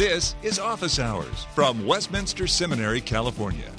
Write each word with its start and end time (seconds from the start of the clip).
This 0.00 0.34
is 0.42 0.58
Office 0.58 0.98
Hours 0.98 1.44
from 1.54 1.84
Westminster 1.84 2.46
Seminary, 2.46 3.02
California. 3.02 3.70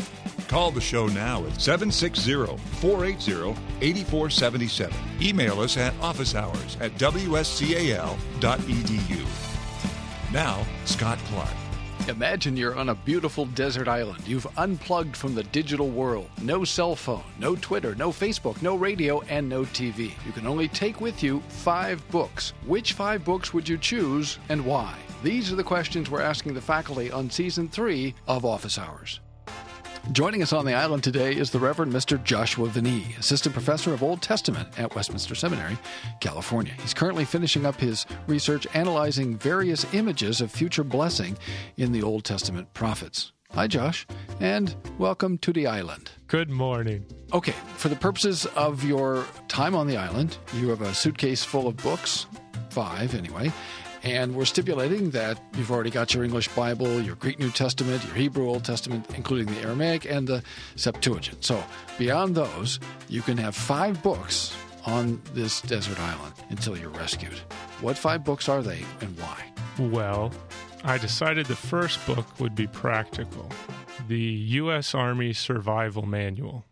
Call 0.47 0.69
the 0.69 0.79
show 0.79 1.07
now 1.07 1.43
at 1.47 1.59
760 1.59 2.45
480 2.79 3.59
8477. 3.81 4.95
Email 5.19 5.59
us 5.61 5.77
at 5.77 5.93
officehours 5.93 6.79
at 6.79 6.91
wscal.edu. 6.99 8.05
Now, 10.31 10.63
Scott 10.85 11.17
Clark. 11.25 11.49
Imagine 12.07 12.55
you're 12.55 12.75
on 12.75 12.89
a 12.89 12.95
beautiful 12.95 13.45
desert 13.45 13.87
island. 13.87 14.21
You've 14.27 14.45
unplugged 14.57 15.17
from 15.17 15.33
the 15.33 15.45
digital 15.45 15.89
world. 15.89 16.29
No 16.43 16.63
cell 16.63 16.95
phone, 16.95 17.23
no 17.39 17.55
Twitter, 17.55 17.95
no 17.95 18.11
Facebook, 18.11 18.61
no 18.61 18.75
radio, 18.75 19.21
and 19.21 19.49
no 19.49 19.63
TV. 19.63 20.11
You 20.23 20.33
can 20.33 20.45
only 20.45 20.67
take 20.67 21.01
with 21.01 21.23
you 21.23 21.41
five 21.49 22.07
books. 22.11 22.53
Which 22.67 22.93
five 22.93 23.25
books 23.25 23.55
would 23.55 23.67
you 23.67 23.79
choose 23.79 24.37
and 24.49 24.63
why? 24.63 24.95
These 25.23 25.51
are 25.51 25.55
the 25.55 25.63
questions 25.63 26.09
we're 26.09 26.21
asking 26.21 26.55
the 26.55 26.61
faculty 26.61 27.11
on 27.11 27.29
season 27.29 27.69
three 27.69 28.15
of 28.27 28.43
Office 28.43 28.79
Hours. 28.79 29.19
Joining 30.11 30.41
us 30.41 30.51
on 30.51 30.65
the 30.65 30.73
island 30.73 31.03
today 31.03 31.35
is 31.35 31.51
the 31.51 31.59
Reverend 31.59 31.93
Mr. 31.93 32.21
Joshua 32.23 32.67
Van 32.69 32.87
Ee, 32.87 33.15
Assistant 33.19 33.53
Professor 33.53 33.93
of 33.93 34.01
Old 34.01 34.23
Testament 34.23 34.67
at 34.79 34.95
Westminster 34.95 35.35
Seminary, 35.35 35.77
California. 36.21 36.73
He's 36.81 36.95
currently 36.95 37.23
finishing 37.23 37.67
up 37.67 37.79
his 37.79 38.07
research 38.25 38.65
analyzing 38.73 39.37
various 39.37 39.85
images 39.93 40.41
of 40.41 40.51
future 40.51 40.83
blessing 40.83 41.37
in 41.77 41.91
the 41.91 42.01
Old 42.01 42.23
Testament 42.23 42.73
prophets. 42.73 43.31
Hi, 43.51 43.67
Josh, 43.67 44.07
and 44.39 44.75
welcome 44.97 45.37
to 45.39 45.53
the 45.53 45.67
island. 45.67 46.09
Good 46.25 46.49
morning. 46.49 47.05
Okay, 47.31 47.53
for 47.77 47.89
the 47.89 47.95
purposes 47.95 48.47
of 48.55 48.83
your 48.83 49.23
time 49.49 49.75
on 49.75 49.85
the 49.85 49.97
island, 49.97 50.37
you 50.55 50.69
have 50.69 50.81
a 50.81 50.95
suitcase 50.95 51.43
full 51.43 51.67
of 51.67 51.77
books, 51.77 52.25
five 52.71 53.13
anyway, 53.13 53.51
and 54.03 54.35
we're 54.35 54.45
stipulating 54.45 55.11
that 55.11 55.39
you've 55.55 55.71
already 55.71 55.89
got 55.89 56.13
your 56.13 56.23
English 56.23 56.47
Bible, 56.49 57.01
your 57.01 57.15
Greek 57.15 57.39
New 57.39 57.51
Testament, 57.51 58.03
your 58.05 58.15
Hebrew 58.15 58.47
Old 58.47 58.65
Testament, 58.65 59.05
including 59.15 59.53
the 59.53 59.61
Aramaic 59.61 60.05
and 60.05 60.27
the 60.27 60.43
Septuagint. 60.75 61.43
So, 61.43 61.63
beyond 61.97 62.35
those, 62.35 62.79
you 63.09 63.21
can 63.21 63.37
have 63.37 63.55
five 63.55 64.01
books 64.01 64.55
on 64.85 65.21
this 65.33 65.61
desert 65.61 65.99
island 65.99 66.33
until 66.49 66.77
you're 66.77 66.89
rescued. 66.89 67.37
What 67.81 67.97
five 67.97 68.23
books 68.23 68.49
are 68.49 68.61
they 68.61 68.83
and 69.01 69.17
why? 69.19 69.45
Well, 69.77 70.31
I 70.83 70.97
decided 70.97 71.45
the 71.45 71.55
first 71.55 72.05
book 72.07 72.39
would 72.39 72.55
be 72.55 72.67
practical 72.67 73.49
the 74.07 74.19
U.S. 74.19 74.95
Army 74.95 75.31
Survival 75.31 76.05
Manual. 76.05 76.65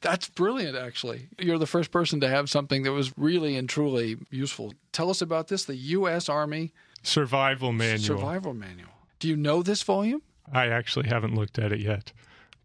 That's 0.00 0.28
brilliant, 0.28 0.76
actually. 0.76 1.28
You're 1.38 1.58
the 1.58 1.66
first 1.66 1.90
person 1.90 2.20
to 2.20 2.28
have 2.28 2.50
something 2.50 2.82
that 2.82 2.92
was 2.92 3.16
really 3.16 3.56
and 3.56 3.68
truly 3.68 4.16
useful. 4.30 4.74
Tell 4.92 5.10
us 5.10 5.20
about 5.20 5.48
this 5.48 5.64
the 5.64 5.76
U.S. 5.76 6.28
Army 6.28 6.72
Survival 7.02 7.72
Manual. 7.72 8.18
Survival 8.18 8.54
Manual. 8.54 8.90
Do 9.18 9.28
you 9.28 9.36
know 9.36 9.62
this 9.62 9.82
volume? 9.82 10.22
I 10.52 10.66
actually 10.66 11.08
haven't 11.08 11.34
looked 11.34 11.58
at 11.58 11.72
it 11.72 11.80
yet, 11.80 12.12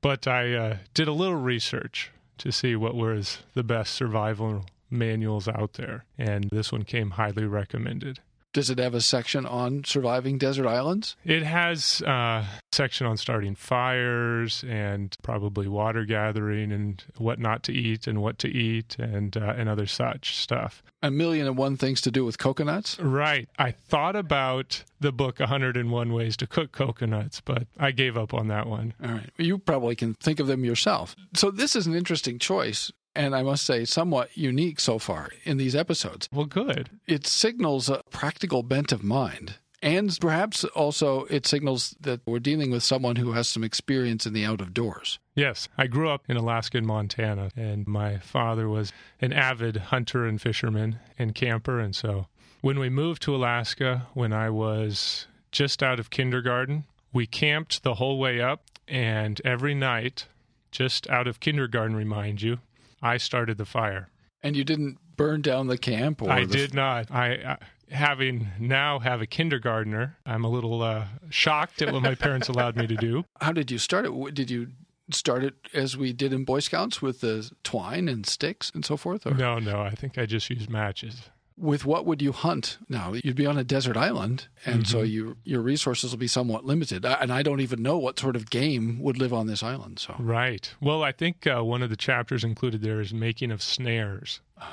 but 0.02 0.28
I 0.28 0.54
uh, 0.54 0.78
did 0.94 1.08
a 1.08 1.14
little 1.14 1.36
research 1.36 2.12
to 2.40 2.52
see 2.52 2.76
what 2.76 2.96
was 2.96 3.40
the 3.54 3.64
best 3.64 3.94
survival 3.94 4.66
manuals 4.90 5.48
out 5.48 5.74
there, 5.74 6.06
and 6.18 6.50
this 6.52 6.72
one 6.72 6.84
came 6.84 7.12
highly 7.12 7.46
recommended. 7.46 8.20
Does 8.54 8.70
it 8.70 8.78
have 8.78 8.94
a 8.94 9.02
section 9.02 9.48
on 9.48 9.84
surviving 9.84 10.38
desert 10.38 10.68
islands? 10.68 11.16
It 11.26 11.42
has 11.42 12.02
a 12.02 12.46
section 12.72 13.08
on 13.08 13.18
starting 13.18 13.56
fires 13.56 14.64
and 14.68 15.16
probably 15.24 15.68
water 15.68 16.06
gathering 16.06 16.72
and 16.72 17.04
what 17.18 17.40
not 17.40 17.64
to 17.64 17.74
eat 17.74 18.06
and 18.06 18.22
what 18.22 18.38
to 18.40 18.48
eat 18.48 18.96
and 19.00 19.36
uh, 19.36 19.56
and 19.58 19.68
other 19.68 19.88
such 19.88 20.38
stuff. 20.38 20.84
A 21.02 21.10
million 21.10 21.48
and 21.48 21.58
one 21.58 21.78
things 21.78 22.00
to 22.02 22.12
do 22.12 22.24
with 22.24 22.38
coconuts? 22.38 23.00
Right. 23.00 23.50
I 23.58 23.72
thought 23.72 24.16
about 24.16 24.84
the 25.00 25.12
book 25.12 25.40
101 25.40 26.14
Ways 26.14 26.38
to 26.38 26.48
Cook 26.48 26.72
Coconuts, 26.72 27.42
but 27.42 27.68
I 27.80 27.92
gave 27.92 28.16
up 28.18 28.34
on 28.34 28.48
that 28.50 28.68
one. 28.68 28.94
All 29.04 29.12
right. 29.12 29.30
You 29.38 29.58
probably 29.58 29.96
can 29.96 30.14
think 30.14 30.40
of 30.40 30.46
them 30.48 30.64
yourself. 30.64 31.16
So 31.34 31.50
this 31.50 31.76
is 31.76 31.88
an 31.88 31.96
interesting 31.96 32.38
choice 32.38 32.92
and 33.16 33.36
I 33.36 33.44
must 33.44 33.66
say, 33.66 33.86
somewhat 33.86 34.36
unique 34.38 34.80
so 34.80 35.00
far 35.00 35.30
in 35.44 35.58
these 35.58 35.76
episodes. 35.76 36.30
Well, 36.32 36.46
good. 36.46 36.90
It 37.08 37.28
signals 37.28 37.90
a 37.90 38.02
practical 38.10 38.64
bent 38.64 38.92
of 38.92 39.04
mind. 39.04 39.56
And 39.82 40.18
perhaps 40.22 40.64
also 40.64 41.26
it 41.26 41.46
signals 41.46 41.94
that 42.00 42.22
we're 42.26 42.40
dealing 42.40 42.72
with 42.72 42.84
someone 42.84 43.18
who 43.18 43.34
has 43.34 43.50
some 43.50 43.66
experience 43.66 44.26
in 44.26 44.32
the 44.32 44.46
out 44.46 44.62
of 44.62 44.74
doors. 44.74 45.20
Yes, 45.36 45.68
I 45.78 45.88
grew 45.88 46.10
up 46.10 46.24
in 46.30 46.38
Alaska 46.38 46.78
and 46.78 46.88
Montana, 46.88 47.52
and 47.58 47.86
my 47.86 48.20
father 48.20 48.70
was 48.70 48.94
an 49.20 49.34
avid 49.34 49.76
hunter 49.76 50.26
and 50.26 50.42
fisherman 50.42 51.00
and 51.20 51.36
camper. 51.36 51.82
And 51.82 51.94
so 51.94 52.28
when 52.62 52.80
we 52.80 52.88
moved 52.88 53.22
to 53.24 53.36
Alaska, 53.36 54.08
when 54.14 54.32
I 54.32 54.50
was 54.50 55.28
just 55.52 55.84
out 55.84 56.00
of 56.00 56.10
kindergarten, 56.10 56.86
we 57.12 57.28
camped 57.28 57.84
the 57.84 57.96
whole 57.96 58.18
way 58.18 58.40
up. 58.40 58.64
And 58.88 59.42
every 59.44 59.76
night, 59.76 60.28
just 60.72 61.10
out 61.10 61.28
of 61.28 61.42
kindergarten, 61.42 61.96
remind 61.96 62.42
you, 62.42 62.60
I 63.04 63.18
started 63.18 63.58
the 63.58 63.66
fire. 63.66 64.10
And 64.42 64.56
you 64.56 64.64
didn't 64.64 64.98
burn 65.16 65.42
down 65.42 65.68
the 65.68 65.78
camp? 65.78 66.22
Or 66.22 66.32
I 66.32 66.46
the... 66.46 66.58
did 66.58 66.74
not. 66.74 67.12
I, 67.12 67.36
uh, 67.36 67.56
having 67.92 68.48
now 68.60 69.00
have 69.00 69.22
a 69.22 69.28
kindergartner, 69.28 70.18
I'm 70.26 70.44
a 70.44 70.50
little 70.50 70.82
uh, 70.82 71.06
shocked 71.30 71.82
at 71.82 71.94
what 71.94 72.02
my 72.02 72.16
parents 72.16 72.48
allowed 72.48 72.76
me 72.76 72.88
to 72.88 72.96
do. 72.96 73.26
How 73.42 73.52
did 73.52 73.70
you 73.70 73.78
start 73.78 74.06
it? 74.06 74.34
Did 74.34 74.50
you 74.50 74.70
start 75.12 75.44
it 75.44 75.56
as 75.74 75.98
we 75.98 76.14
did 76.14 76.34
in 76.34 76.46
Boy 76.46 76.60
Scouts 76.60 77.02
with 77.02 77.22
the 77.22 77.52
twine 77.64 78.08
and 78.08 78.26
sticks 78.26 78.72
and 78.74 78.86
so 78.86 78.98
forth? 78.98 79.28
Or? 79.28 79.34
No, 79.34 79.60
no. 79.60 79.82
I 79.82 79.92
think 79.92 80.18
I 80.18 80.26
just 80.26 80.50
used 80.50 80.70
matches 80.70 81.30
with 81.64 81.86
what 81.86 82.06
would 82.06 82.22
you 82.22 82.32
hunt 82.32 82.78
now 82.90 83.14
you'd 83.14 83.36
be 83.36 83.46
on 83.46 83.58
a 83.58 83.64
desert 83.64 83.96
island 83.96 84.48
and 84.66 84.84
mm-hmm. 84.84 84.92
so 84.92 85.02
you, 85.02 85.38
your 85.44 85.62
resources 85.62 86.12
will 86.12 86.18
be 86.18 86.28
somewhat 86.28 86.66
limited 86.66 87.06
and 87.06 87.32
i 87.32 87.42
don't 87.42 87.62
even 87.62 87.82
know 87.82 87.98
what 87.98 88.20
sort 88.20 88.36
of 88.36 88.50
game 88.50 89.00
would 89.00 89.18
live 89.18 89.34
on 89.34 89.48
this 89.48 89.64
island 89.64 89.98
so 89.98 90.16
right 90.20 90.74
well 90.82 91.04
i 91.04 91.12
think 91.12 91.48
uh, 91.48 91.64
one 91.64 91.82
of 91.82 91.90
the 91.90 91.96
chapters 91.96 92.44
included 92.44 92.82
there 92.82 93.00
is 93.00 93.14
making 93.14 93.50
of 93.52 93.62
snares 93.64 94.42
oh. 94.62 94.66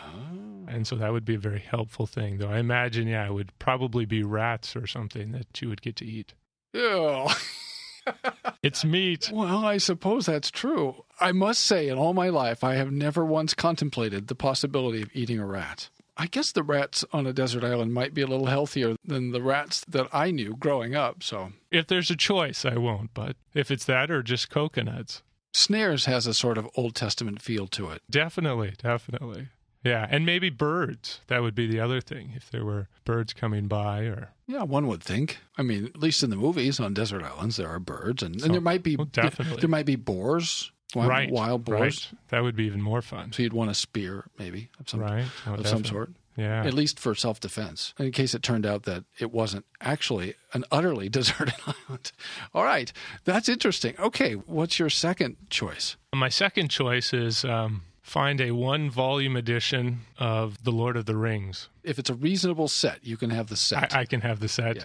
and 0.68 0.86
so 0.86 0.96
that 0.96 1.12
would 1.12 1.24
be 1.24 1.36
a 1.36 1.38
very 1.38 1.60
helpful 1.60 2.06
thing 2.06 2.38
though 2.38 2.50
i 2.50 2.58
imagine 2.58 3.06
yeah 3.06 3.26
it 3.26 3.32
would 3.32 3.56
probably 3.58 4.04
be 4.04 4.22
rats 4.22 4.74
or 4.74 4.86
something 4.86 5.32
that 5.32 5.62
you 5.62 5.68
would 5.68 5.82
get 5.82 5.96
to 5.96 6.04
eat 6.04 6.34
Ew. 6.72 7.26
it's 8.62 8.84
meat. 8.84 9.30
Well, 9.32 9.64
I 9.64 9.78
suppose 9.78 10.26
that's 10.26 10.50
true. 10.50 11.04
I 11.20 11.32
must 11.32 11.60
say, 11.60 11.88
in 11.88 11.98
all 11.98 12.14
my 12.14 12.28
life, 12.28 12.62
I 12.62 12.74
have 12.74 12.92
never 12.92 13.24
once 13.24 13.54
contemplated 13.54 14.28
the 14.28 14.34
possibility 14.34 15.02
of 15.02 15.10
eating 15.12 15.38
a 15.38 15.46
rat. 15.46 15.88
I 16.20 16.26
guess 16.26 16.52
the 16.52 16.62
rats 16.62 17.02
on 17.14 17.26
a 17.26 17.32
desert 17.32 17.64
island 17.64 17.94
might 17.94 18.12
be 18.12 18.20
a 18.20 18.26
little 18.26 18.46
healthier 18.46 18.94
than 19.02 19.32
the 19.32 19.40
rats 19.40 19.82
that 19.88 20.06
I 20.12 20.30
knew 20.30 20.54
growing 20.54 20.94
up. 20.94 21.22
So, 21.22 21.52
if 21.70 21.86
there's 21.86 22.10
a 22.10 22.16
choice, 22.16 22.66
I 22.66 22.76
won't. 22.76 23.14
But 23.14 23.36
if 23.54 23.70
it's 23.70 23.86
that 23.86 24.10
or 24.10 24.22
just 24.22 24.50
coconuts, 24.50 25.22
snares 25.54 26.04
has 26.04 26.26
a 26.26 26.34
sort 26.34 26.58
of 26.58 26.68
Old 26.76 26.94
Testament 26.94 27.40
feel 27.40 27.66
to 27.68 27.88
it. 27.90 28.02
Definitely, 28.10 28.74
definitely. 28.76 29.48
Yeah, 29.82 30.06
and 30.10 30.26
maybe 30.26 30.50
birds. 30.50 31.20
That 31.28 31.40
would 31.40 31.54
be 31.54 31.66
the 31.66 31.80
other 31.80 32.02
thing 32.02 32.34
if 32.36 32.50
there 32.50 32.66
were 32.66 32.88
birds 33.06 33.32
coming 33.32 33.66
by 33.66 34.00
or 34.00 34.32
Yeah, 34.46 34.64
one 34.64 34.88
would 34.88 35.02
think. 35.02 35.38
I 35.56 35.62
mean, 35.62 35.86
at 35.86 35.96
least 35.96 36.22
in 36.22 36.28
the 36.28 36.36
movies 36.36 36.78
on 36.78 36.92
desert 36.92 37.22
islands 37.22 37.56
there 37.56 37.68
are 37.68 37.78
birds 37.78 38.22
and, 38.22 38.38
so, 38.38 38.44
and 38.44 38.52
there 38.52 38.60
might 38.60 38.82
be 38.82 38.96
well, 38.96 39.06
definitely. 39.06 39.60
there 39.60 39.70
might 39.70 39.86
be 39.86 39.96
boars 39.96 40.70
Wild, 40.94 41.08
right, 41.08 41.30
wild 41.30 41.64
boars. 41.64 42.08
Right. 42.12 42.20
That 42.28 42.42
would 42.42 42.56
be 42.56 42.64
even 42.64 42.82
more 42.82 43.02
fun. 43.02 43.32
So 43.32 43.42
you'd 43.42 43.52
want 43.52 43.70
a 43.70 43.74
spear, 43.74 44.24
maybe 44.38 44.70
of 44.78 44.88
some 44.88 45.00
right. 45.00 45.24
oh, 45.46 45.54
of 45.54 45.66
some 45.66 45.84
sort. 45.84 46.10
Yeah. 46.36 46.64
At 46.64 46.74
least 46.74 46.98
for 46.98 47.14
self 47.14 47.40
defense, 47.40 47.92
in 47.98 48.12
case 48.12 48.34
it 48.34 48.42
turned 48.42 48.64
out 48.64 48.84
that 48.84 49.04
it 49.18 49.30
wasn't 49.30 49.66
actually 49.80 50.34
an 50.54 50.64
utterly 50.70 51.08
deserted 51.10 51.54
island. 51.66 52.12
All 52.54 52.64
right, 52.64 52.92
that's 53.24 53.48
interesting. 53.48 53.94
Okay, 53.98 54.34
what's 54.34 54.78
your 54.78 54.90
second 54.90 55.36
choice? 55.50 55.96
My 56.14 56.28
second 56.28 56.68
choice 56.68 57.12
is 57.12 57.44
um, 57.44 57.82
find 58.00 58.40
a 58.40 58.52
one 58.52 58.90
volume 58.90 59.36
edition 59.36 60.00
of 60.18 60.64
The 60.64 60.72
Lord 60.72 60.96
of 60.96 61.06
the 61.06 61.16
Rings. 61.16 61.68
If 61.82 61.98
it's 61.98 62.10
a 62.10 62.14
reasonable 62.14 62.68
set, 62.68 63.04
you 63.04 63.16
can 63.16 63.30
have 63.30 63.48
the 63.48 63.56
set. 63.56 63.94
I, 63.94 64.00
I 64.00 64.04
can 64.04 64.20
have 64.22 64.40
the 64.40 64.48
set. 64.48 64.76
Yeah. 64.76 64.84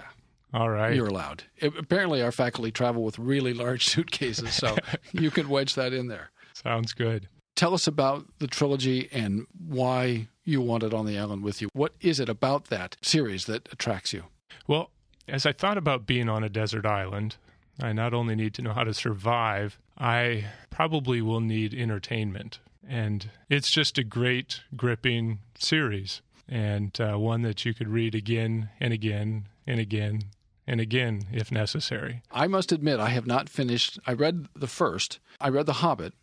All 0.54 0.70
right. 0.70 0.96
You're 0.96 1.08
allowed. 1.08 1.44
It, 1.58 1.74
apparently, 1.78 2.22
our 2.22 2.32
faculty 2.32 2.72
travel 2.72 3.04
with 3.04 3.20
really 3.20 3.54
large 3.54 3.86
suitcases, 3.90 4.54
so 4.54 4.76
you 5.12 5.32
can 5.32 5.50
wedge 5.50 5.76
that 5.76 5.94
in 5.94 6.08
there. 6.08 6.32
Sounds 6.54 6.94
good. 6.94 7.28
Tell 7.56 7.74
us 7.74 7.88
about 7.88 8.26
the 8.40 8.48
trilogy 8.48 9.10
and 9.12 9.48
why 9.58 10.28
you 10.44 10.62
want 10.62 10.84
it 10.84 10.94
on 10.94 11.06
the 11.06 11.18
island 11.18 11.44
with 11.44 11.62
you. 11.62 11.70
What 11.74 11.94
is 12.02 12.20
it 12.20 12.30
about 12.30 12.66
that 12.66 12.98
series 13.02 13.46
that 13.46 13.72
attracts 13.72 14.14
you? 14.14 14.26
Well, 14.68 14.92
as 15.28 15.46
I 15.46 15.54
thought 15.54 15.78
about 15.78 16.06
being 16.06 16.30
on 16.30 16.44
a 16.44 16.50
desert 16.50 16.86
island, 16.86 17.38
I 17.82 17.94
not 17.94 18.14
only 18.14 18.36
need 18.36 18.54
to 18.56 18.62
know 18.62 18.74
how 18.74 18.84
to 18.84 18.94
survive, 18.94 19.80
I 19.98 20.46
probably 20.70 21.22
will 21.22 21.40
need 21.42 21.74
entertainment. 21.74 22.60
And 22.88 23.30
it's 23.50 23.72
just 23.72 23.98
a 23.98 24.04
great, 24.04 24.62
gripping 24.76 25.40
series, 25.58 26.22
and 26.48 26.98
uh, 27.00 27.18
one 27.18 27.42
that 27.42 27.66
you 27.66 27.74
could 27.74 27.88
read 27.88 28.14
again 28.14 28.70
and 28.80 28.94
again 28.94 29.48
and 29.68 29.80
again 29.80 30.22
and 30.68 30.80
again 30.80 31.28
if 31.32 31.52
necessary. 31.52 32.22
I 32.32 32.48
must 32.48 32.72
admit, 32.72 33.00
I 33.00 33.10
have 33.10 33.28
not 33.28 33.50
finished. 33.50 34.00
I 34.06 34.14
read 34.14 34.48
the 34.56 34.68
first, 34.68 35.20
I 35.40 35.50
read 35.50 35.66
The 35.66 35.74
Hobbit 35.74 36.14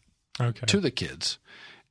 okay. 0.40 0.66
to 0.66 0.80
the 0.80 0.90
kids, 0.90 1.38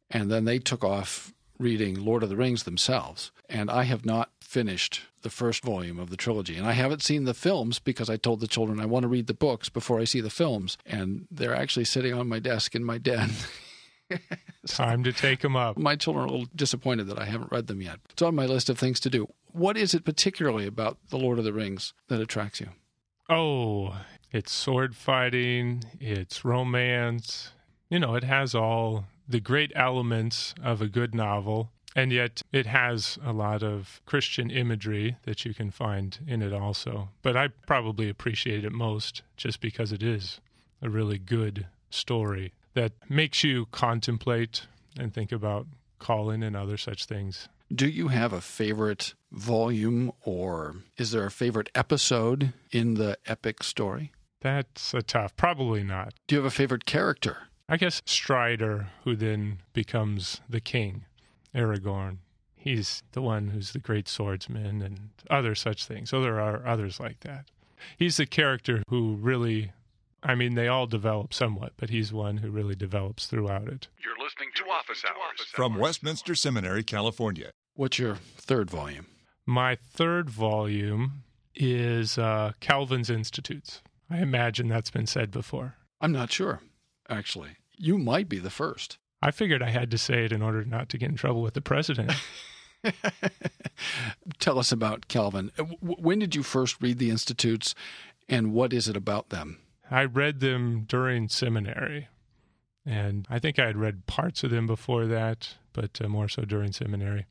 and 0.10 0.32
then 0.32 0.46
they 0.46 0.60
took 0.60 0.84
off 0.84 1.34
reading 1.62 2.04
Lord 2.04 2.24
of 2.24 2.30
the 2.30 2.36
Rings 2.36 2.64
themselves. 2.64 3.32
And 3.48 3.70
I 3.70 3.84
have 3.84 4.06
not 4.06 4.32
finished 4.42 5.02
the 5.22 5.30
first 5.30 5.64
volume 5.64 6.00
of 6.00 6.10
the 6.10 6.18
trilogy. 6.18 6.58
And 6.58 6.68
I 6.68 6.72
haven't 6.74 7.04
seen 7.04 7.26
the 7.26 7.34
films 7.34 7.80
because 7.80 8.10
I 8.10 8.18
told 8.18 8.40
the 8.40 8.48
children 8.48 8.80
I 8.80 8.86
want 8.86 9.04
to 9.04 9.10
read 9.10 9.28
the 9.28 9.34
books 9.34 9.70
before 9.70 10.00
I 10.00 10.06
see 10.06 10.22
the 10.22 10.30
films. 10.30 10.78
And 10.86 11.28
they're 11.30 11.56
actually 11.56 11.86
sitting 11.86 12.14
on 12.14 12.28
my 12.28 12.40
desk 12.40 12.76
in 12.76 12.84
my 12.84 12.98
den. 12.98 13.32
Time 14.68 15.04
to 15.04 15.12
take 15.12 15.42
them 15.42 15.56
up. 15.56 15.78
My 15.78 15.96
children 15.96 16.26
are 16.26 16.28
a 16.28 16.32
little 16.32 16.48
disappointed 16.56 17.08
that 17.08 17.20
I 17.20 17.26
haven't 17.26 17.52
read 17.52 17.68
them 17.68 17.82
yet. 17.82 18.00
It's 18.10 18.22
on 18.22 18.36
my 18.36 18.46
list 18.46 18.70
of 18.70 18.78
things 18.78 19.00
to 19.02 19.10
do. 19.10 19.28
What 19.52 19.78
is 19.78 19.94
it 19.94 20.06
particularly 20.06 20.66
about 20.68 20.98
The 21.10 21.18
Lord 21.18 21.40
of 21.40 21.46
the 21.46 21.54
Rings 21.54 21.94
that 22.08 22.22
attracts 22.22 22.60
you? 22.60 22.70
Oh, 23.30 23.96
it's 24.32 24.52
sword 24.52 24.96
fighting, 24.96 25.84
it's 26.00 26.46
romance. 26.46 27.52
You 27.90 28.00
know, 28.00 28.16
it 28.16 28.24
has 28.24 28.56
all 28.56 29.06
the 29.28 29.40
great 29.40 29.72
elements 29.76 30.54
of 30.64 30.82
a 30.82 30.88
good 30.88 31.16
novel, 31.16 31.72
and 31.96 32.12
yet 32.12 32.42
it 32.52 32.66
has 32.66 33.18
a 33.26 33.34
lot 33.34 33.64
of 33.64 34.02
Christian 34.06 34.50
imagery 34.50 35.18
that 35.24 35.44
you 35.46 35.54
can 35.54 35.72
find 35.72 36.20
in 36.28 36.42
it 36.42 36.54
also. 36.54 37.10
But 37.22 37.36
I 37.36 37.50
probably 37.68 38.10
appreciate 38.10 38.64
it 38.64 38.72
most 38.72 39.22
just 39.38 39.60
because 39.60 39.92
it 39.92 40.04
is 40.04 40.40
a 40.82 40.90
really 40.90 41.18
good 41.18 41.68
story 41.90 42.54
that 42.74 42.94
makes 43.10 43.44
you 43.44 43.68
contemplate 43.72 44.68
and 44.98 45.14
think 45.14 45.32
about 45.32 45.68
calling 46.00 46.44
and 46.44 46.56
other 46.56 46.78
such 46.78 47.06
things. 47.06 47.48
Do 47.74 47.88
you 47.88 48.10
have 48.10 48.34
a 48.34 48.42
favorite 48.42 49.14
volume 49.32 50.12
or 50.24 50.76
is 50.98 51.12
there 51.12 51.26
a 51.26 51.32
favorite 51.32 51.70
episode 51.74 52.54
in 52.72 52.96
the 52.96 53.18
epic 53.26 53.64
story? 53.64 54.12
That's 54.42 54.94
a 54.94 55.02
tough. 55.02 55.36
Probably 55.38 55.84
not. 55.84 56.14
Do 56.28 56.36
you 56.36 56.42
have 56.42 56.52
a 56.52 56.56
favorite 56.56 56.86
character? 56.86 57.38
I 57.70 57.78
guess 57.78 58.02
Strider, 58.06 58.90
who 59.06 59.16
then 59.16 59.60
becomes 59.72 60.42
the 60.50 60.60
king, 60.60 61.06
Aragorn. 61.56 62.18
He's 62.58 63.04
the 63.14 63.22
one 63.22 63.50
who's 63.52 63.72
the 63.72 63.80
great 63.80 64.08
swordsman 64.08 64.82
and 64.82 65.10
other 65.30 65.56
such 65.56 65.86
things. 65.86 66.10
So 66.10 66.22
there 66.22 66.42
are 66.42 66.66
others 66.68 67.00
like 67.00 67.22
that. 67.22 67.46
He's 67.98 68.18
the 68.18 68.26
character 68.26 68.84
who 68.90 69.16
really, 69.16 69.72
I 70.24 70.36
mean, 70.36 70.56
they 70.56 70.68
all 70.68 70.86
develop 70.86 71.34
somewhat, 71.34 71.74
but 71.78 71.90
he's 71.90 72.14
one 72.14 72.38
who 72.38 72.52
really 72.52 72.76
develops 72.76 73.26
throughout 73.26 73.68
it. 73.68 73.88
You're 74.04 74.24
listening 74.24 74.50
to 74.56 74.70
Office 74.70 75.04
Hours 75.04 75.48
from 75.48 75.78
Westminster 75.78 76.36
Seminary, 76.36 76.84
California. 76.84 77.52
What's 77.74 77.98
your 77.98 78.16
third 78.16 78.70
volume? 78.70 79.08
My 79.46 79.76
third 79.76 80.30
volume 80.30 81.24
is 81.56 82.18
uh, 82.18 82.52
Calvin's 82.60 83.10
Institutes. 83.10 83.82
I 84.10 84.20
imagine 84.20 84.68
that's 84.68 84.92
been 84.92 85.08
said 85.08 85.32
before. 85.32 85.76
I'm 86.00 86.12
not 86.12 86.32
sure, 86.32 86.62
actually. 87.10 87.58
You 87.78 87.98
might 87.98 88.30
be 88.30 88.38
the 88.38 88.50
first. 88.50 88.98
I 89.22 89.32
figured 89.32 89.64
I 89.64 89.70
had 89.70 89.90
to 89.92 89.98
say 89.98 90.26
it 90.26 90.32
in 90.32 90.42
order 90.42 90.64
not 90.64 90.90
to 90.90 90.98
get 90.98 91.10
in 91.10 91.16
trouble 91.16 91.42
with 91.42 91.54
the 91.54 91.62
president. 91.62 92.12
Tell 94.40 94.60
us 94.60 94.72
about 94.72 95.08
Calvin. 95.08 95.52
Uh, 95.58 95.64
when 95.82 96.20
did 96.20 96.36
you 96.36 96.44
first 96.44 96.82
read 96.82 97.00
the 97.00 97.10
Institutes 97.10 97.74
and 98.28 98.54
what 98.54 98.74
is 98.74 98.88
it 98.88 98.98
about 98.98 99.30
them? 99.30 99.60
I 99.92 100.06
read 100.06 100.40
them 100.40 100.86
during 100.88 101.28
seminary. 101.28 102.08
And 102.86 103.28
I 103.30 103.38
think 103.38 103.60
I 103.60 103.68
had 103.68 103.78
read 103.78 104.08
parts 104.08 104.44
of 104.44 104.50
them 104.50 104.66
before 104.66 105.06
that, 105.06 105.56
but 105.74 106.00
uh, 106.02 106.08
more 106.08 106.30
so 106.30 106.44
during 106.44 106.72
seminary. 106.72 107.28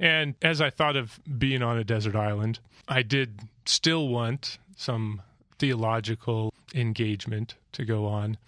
And 0.00 0.36
as 0.40 0.60
I 0.60 0.70
thought 0.70 0.96
of 0.96 1.20
being 1.38 1.60
on 1.60 1.76
a 1.76 1.84
desert 1.84 2.14
island, 2.14 2.60
I 2.86 3.02
did 3.02 3.40
still 3.66 4.08
want 4.08 4.58
some 4.76 5.20
theological 5.58 6.54
engagement 6.74 7.56
to 7.72 7.84
go 7.84 8.06
on. 8.06 8.38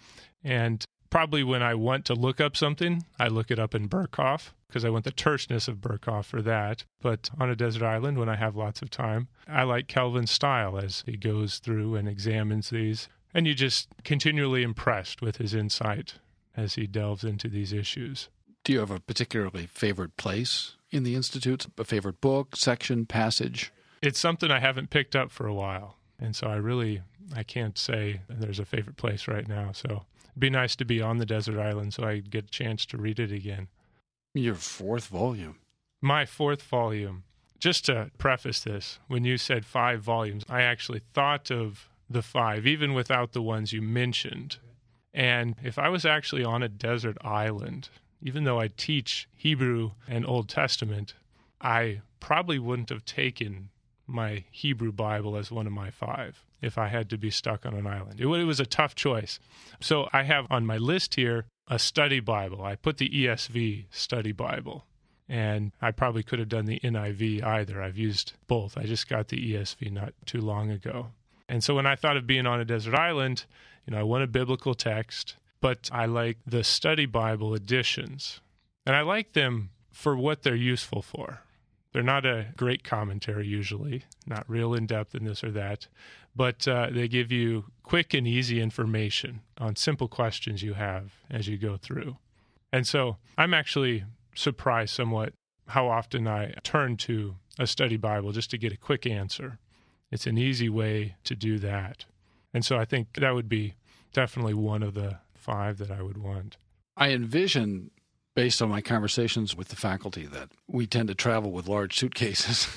And 0.43 0.83
probably 1.09 1.43
when 1.43 1.61
I 1.61 1.75
want 1.75 2.05
to 2.05 2.15
look 2.15 2.39
up 2.39 2.55
something, 2.55 3.03
I 3.19 3.27
look 3.27 3.51
it 3.51 3.59
up 3.59 3.75
in 3.75 3.89
Berkhof 3.89 4.51
because 4.67 4.85
I 4.85 4.89
want 4.89 5.03
the 5.03 5.11
terseness 5.11 5.67
of 5.67 5.81
Berkhof 5.81 6.23
for 6.23 6.41
that. 6.41 6.85
But 7.01 7.29
on 7.37 7.49
a 7.49 7.55
desert 7.55 7.83
island, 7.83 8.17
when 8.17 8.29
I 8.29 8.37
have 8.37 8.55
lots 8.55 8.81
of 8.81 8.89
time, 8.89 9.27
I 9.47 9.63
like 9.63 9.87
Calvin's 9.87 10.31
style 10.31 10.79
as 10.79 11.03
he 11.05 11.17
goes 11.17 11.59
through 11.59 11.95
and 11.95 12.07
examines 12.07 12.69
these. 12.69 13.09
And 13.33 13.47
you 13.47 13.53
just 13.53 13.87
continually 14.03 14.63
impressed 14.63 15.21
with 15.21 15.37
his 15.37 15.53
insight 15.53 16.15
as 16.55 16.75
he 16.75 16.87
delves 16.87 17.23
into 17.23 17.47
these 17.47 17.71
issues. 17.71 18.29
Do 18.63 18.73
you 18.73 18.79
have 18.79 18.91
a 18.91 18.99
particularly 18.99 19.65
favorite 19.65 20.17
place 20.17 20.75
in 20.91 21.03
the 21.03 21.15
Institute? 21.15 21.67
A 21.77 21.83
favorite 21.83 22.21
book, 22.21 22.55
section, 22.55 23.05
passage? 23.05 23.71
It's 24.01 24.19
something 24.19 24.51
I 24.51 24.59
haven't 24.59 24.89
picked 24.89 25.15
up 25.15 25.31
for 25.31 25.47
a 25.47 25.53
while. 25.53 25.95
And 26.19 26.35
so 26.35 26.47
I 26.47 26.55
really 26.55 27.01
I 27.35 27.43
can't 27.43 27.77
say 27.77 28.21
there's 28.27 28.59
a 28.59 28.65
favorite 28.65 28.97
place 28.97 29.27
right 29.27 29.47
now. 29.47 29.71
So 29.71 30.05
it'd 30.23 30.39
be 30.39 30.49
nice 30.49 30.75
to 30.77 30.85
be 30.85 31.01
on 31.01 31.17
the 31.17 31.25
desert 31.25 31.59
island 31.59 31.93
so 31.93 32.03
I 32.03 32.19
get 32.19 32.45
a 32.45 32.49
chance 32.49 32.85
to 32.87 32.97
read 32.97 33.19
it 33.19 33.31
again. 33.31 33.67
Your 34.33 34.55
fourth 34.55 35.07
volume. 35.07 35.57
My 36.01 36.25
fourth 36.25 36.61
volume. 36.61 37.23
Just 37.59 37.85
to 37.85 38.09
preface 38.17 38.61
this, 38.61 38.99
when 39.07 39.23
you 39.23 39.37
said 39.37 39.65
five 39.65 40.01
volumes, 40.01 40.43
I 40.49 40.63
actually 40.63 41.01
thought 41.13 41.51
of 41.51 41.89
the 42.13 42.21
five, 42.21 42.65
even 42.67 42.93
without 42.93 43.33
the 43.33 43.41
ones 43.41 43.73
you 43.73 43.81
mentioned. 43.81 44.57
And 45.13 45.55
if 45.63 45.77
I 45.77 45.89
was 45.89 46.05
actually 46.05 46.43
on 46.43 46.63
a 46.63 46.69
desert 46.69 47.17
island, 47.21 47.89
even 48.21 48.43
though 48.43 48.59
I 48.59 48.67
teach 48.67 49.27
Hebrew 49.35 49.91
and 50.07 50.25
Old 50.25 50.47
Testament, 50.47 51.13
I 51.59 52.01
probably 52.19 52.59
wouldn't 52.59 52.89
have 52.89 53.05
taken 53.05 53.69
my 54.07 54.43
Hebrew 54.51 54.91
Bible 54.91 55.35
as 55.35 55.51
one 55.51 55.67
of 55.67 55.73
my 55.73 55.89
five 55.89 56.43
if 56.61 56.77
I 56.77 56.87
had 56.87 57.09
to 57.09 57.17
be 57.17 57.31
stuck 57.31 57.65
on 57.65 57.73
an 57.73 57.87
island. 57.87 58.19
It, 58.19 58.25
was 58.25 58.59
a 58.59 58.65
tough 58.65 58.93
choice. 58.93 59.39
So 59.79 60.07
I 60.13 60.23
have 60.23 60.45
on 60.49 60.65
my 60.65 60.77
list 60.77 61.15
here 61.15 61.45
a 61.67 61.79
study 61.79 62.19
Bible. 62.19 62.63
I 62.63 62.75
put 62.75 62.97
the 62.97 63.09
ESV 63.09 63.85
study 63.89 64.31
Bible. 64.31 64.85
And 65.27 65.71
I 65.81 65.91
probably 65.91 66.23
could 66.23 66.39
have 66.39 66.49
done 66.49 66.65
the 66.65 66.81
NIV 66.81 67.41
either. 67.41 67.81
I've 67.81 67.97
used 67.97 68.33
both. 68.47 68.77
I 68.77 68.83
just 68.83 69.07
got 69.07 69.29
the 69.29 69.53
ESV 69.53 69.91
not 69.91 70.13
too 70.25 70.41
long 70.41 70.69
ago. 70.69 71.07
And 71.49 71.63
so 71.63 71.75
when 71.75 71.85
I 71.85 71.95
thought 71.95 72.17
of 72.17 72.27
being 72.27 72.45
on 72.45 72.59
a 72.59 72.65
desert 72.65 72.95
island, 72.95 73.45
you 73.85 73.91
know, 73.91 73.99
I 73.99 74.03
want 74.03 74.23
a 74.23 74.27
biblical 74.27 74.73
text, 74.73 75.35
but 75.59 75.89
I 75.91 76.05
like 76.05 76.37
the 76.45 76.63
study 76.63 77.05
Bible 77.05 77.53
editions. 77.53 78.39
And 78.85 78.95
I 78.95 79.01
like 79.01 79.33
them 79.33 79.69
for 79.91 80.15
what 80.15 80.43
they're 80.43 80.55
useful 80.55 81.01
for. 81.01 81.41
They're 81.93 82.03
not 82.03 82.25
a 82.25 82.47
great 82.55 82.83
commentary 82.83 83.45
usually, 83.47 84.05
not 84.25 84.49
real 84.49 84.73
in 84.73 84.85
depth 84.85 85.13
in 85.13 85.25
this 85.25 85.43
or 85.43 85.51
that, 85.51 85.87
but 86.35 86.67
uh, 86.67 86.87
they 86.89 87.07
give 87.07 87.31
you 87.31 87.65
quick 87.83 88.13
and 88.13 88.25
easy 88.25 88.61
information 88.61 89.41
on 89.57 89.75
simple 89.75 90.07
questions 90.07 90.63
you 90.63 90.75
have 90.75 91.15
as 91.29 91.47
you 91.47 91.57
go 91.57 91.75
through. 91.75 92.17
And 92.71 92.87
so 92.87 93.17
I'm 93.37 93.53
actually 93.53 94.05
surprised 94.33 94.93
somewhat 94.93 95.33
how 95.67 95.89
often 95.89 96.27
I 96.27 96.53
turn 96.63 96.95
to 96.97 97.35
a 97.59 97.67
study 97.67 97.97
Bible 97.97 98.31
just 98.31 98.51
to 98.51 98.57
get 98.57 98.71
a 98.71 98.77
quick 98.77 99.05
answer. 99.05 99.59
It's 100.11 100.27
an 100.27 100.37
easy 100.37 100.69
way 100.69 101.15
to 101.23 101.35
do 101.35 101.57
that. 101.59 102.05
And 102.53 102.65
so 102.65 102.77
I 102.77 102.85
think 102.85 103.13
that 103.13 103.33
would 103.33 103.49
be 103.49 103.75
definitely 104.13 104.53
one 104.53 104.83
of 104.83 104.93
the 104.93 105.19
five 105.33 105.77
that 105.77 105.89
I 105.89 106.01
would 106.01 106.17
want. 106.17 106.57
I 106.97 107.11
envision 107.11 107.91
based 108.33 108.61
on 108.61 108.69
my 108.69 108.81
conversations 108.81 109.55
with 109.55 109.67
the 109.67 109.75
faculty 109.75 110.25
that 110.25 110.49
we 110.67 110.87
tend 110.87 111.09
to 111.09 111.15
travel 111.15 111.51
with 111.51 111.67
large 111.67 111.97
suitcases 111.97 112.67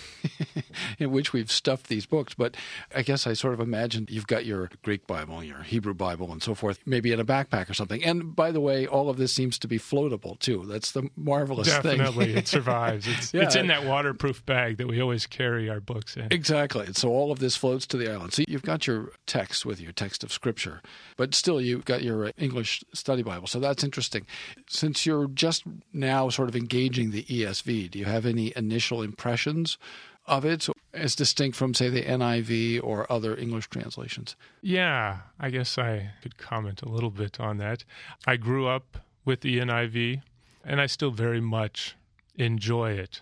in 0.99 1.13
which 1.13 1.33
we've 1.33 1.51
stuffed 1.51 1.87
these 1.87 2.07
books. 2.07 2.35
But 2.35 2.57
I 2.95 3.03
guess 3.03 3.27
I 3.27 3.35
sort 3.35 3.55
of 3.55 3.61
imagine 3.61 4.07
you've 4.11 4.27
got 4.27 4.45
your 4.45 4.71
Greek 4.83 5.07
Bible, 5.07 5.45
your 5.45 5.63
Hebrew 5.63 5.95
Bible, 5.95 6.33
and 6.33 6.43
so 6.43 6.55
forth, 6.55 6.81
maybe 6.87 7.13
in 7.13 7.21
a 7.21 7.25
backpack 7.25 7.71
or 7.71 7.75
something. 7.75 8.03
And 8.05 8.35
by 8.35 8.51
the 8.51 8.61
way, 8.61 8.87
all 8.87 9.09
of 9.09 9.17
this 9.17 9.33
seems 9.33 9.59
to 9.61 9.69
be 9.69 9.79
floatable 9.79 10.39
too. 10.39 10.65
That's 10.67 10.91
the 10.91 11.09
marvelous 11.17 11.69
Definitely, 11.69 11.91
thing. 11.91 12.07
Definitely, 12.07 12.35
it 12.35 12.49
survives. 12.49 13.07
It's, 13.07 13.33
yeah. 13.33 13.43
it's 13.43 13.55
in 13.55 13.69
that 13.69 13.85
waterproof 13.85 14.45
bag 14.45 14.79
that 14.79 14.89
we 14.89 15.01
always 15.01 15.27
carry 15.27 15.71
our 15.71 15.81
books 15.81 16.17
in. 16.17 16.29
Exactly. 16.31 16.93
So 16.95 17.11
all 17.11 17.31
of 17.31 17.39
this 17.39 17.57
floats 17.57 17.87
to 17.89 17.97
the 17.97 18.13
island. 18.13 18.33
So 18.33 18.43
you've 18.49 18.63
got 18.63 18.87
your 18.87 19.11
text 19.27 19.65
with 19.65 19.81
your 19.81 19.93
text 19.93 20.25
of 20.25 20.33
Scripture, 20.33 20.81
but 21.17 21.35
still 21.35 21.61
you've 21.61 21.85
got 21.85 22.03
your 22.03 22.27
uh, 22.27 22.31
English 22.39 22.83
study 22.93 23.23
Bible. 23.23 23.47
So 23.47 23.61
that's 23.61 23.85
interesting. 23.85 24.27
Since 24.69 25.07
you're 25.07 25.29
just 25.45 25.65
now 25.93 26.31
sort 26.31 26.49
of 26.49 26.57
engaging 26.57 27.11
the 27.11 27.23
ESV, 27.25 27.91
do 27.91 27.99
you 27.99 28.07
have 28.07 28.25
any 28.25 28.51
initial 28.57 29.03
impressions 29.03 29.77
of 30.27 30.47
it 30.47 30.67
as 30.95 31.15
distinct 31.15 31.55
from, 31.55 31.75
say, 31.75 31.91
the 31.91 32.03
NIV 32.03 32.81
or 32.83 33.07
other 33.13 33.37
English 33.37 33.69
translations? 33.69 34.37
Yeah, 34.63 35.19
I 35.39 35.51
guess 35.51 35.77
I 35.77 36.13
could 36.23 36.39
comment 36.39 36.81
a 36.81 36.89
little 36.89 37.11
bit 37.11 37.39
on 37.39 37.59
that. 37.59 37.85
I 38.27 38.37
grew 38.37 38.67
up 38.67 38.97
with 39.27 39.43
the 39.43 39.59
NIV, 39.59 40.23
and 40.65 40.81
I 40.81 40.87
still 40.87 41.11
very 41.11 41.43
much 41.43 41.95
enjoy 42.37 42.93
it. 42.93 43.21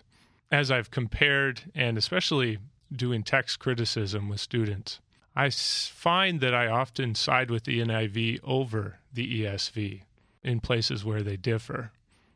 As 0.49 0.71
I've 0.71 0.91
compared, 0.91 1.63
and 1.75 1.97
especially 1.97 2.57
doing 2.89 3.23
text 3.23 3.59
criticism 3.59 4.29
with 4.29 4.39
students, 4.39 5.01
I 5.35 5.49
find 5.49 6.39
that 6.39 6.55
I 6.55 6.67
often 6.67 7.15
side 7.15 7.51
with 7.51 7.65
the 7.65 7.81
NIV 7.81 8.39
over 8.45 8.99
the 9.11 9.43
ESV 9.43 10.03
in 10.41 10.61
places 10.61 11.03
where 11.03 11.21
they 11.21 11.35
differ. 11.35 11.91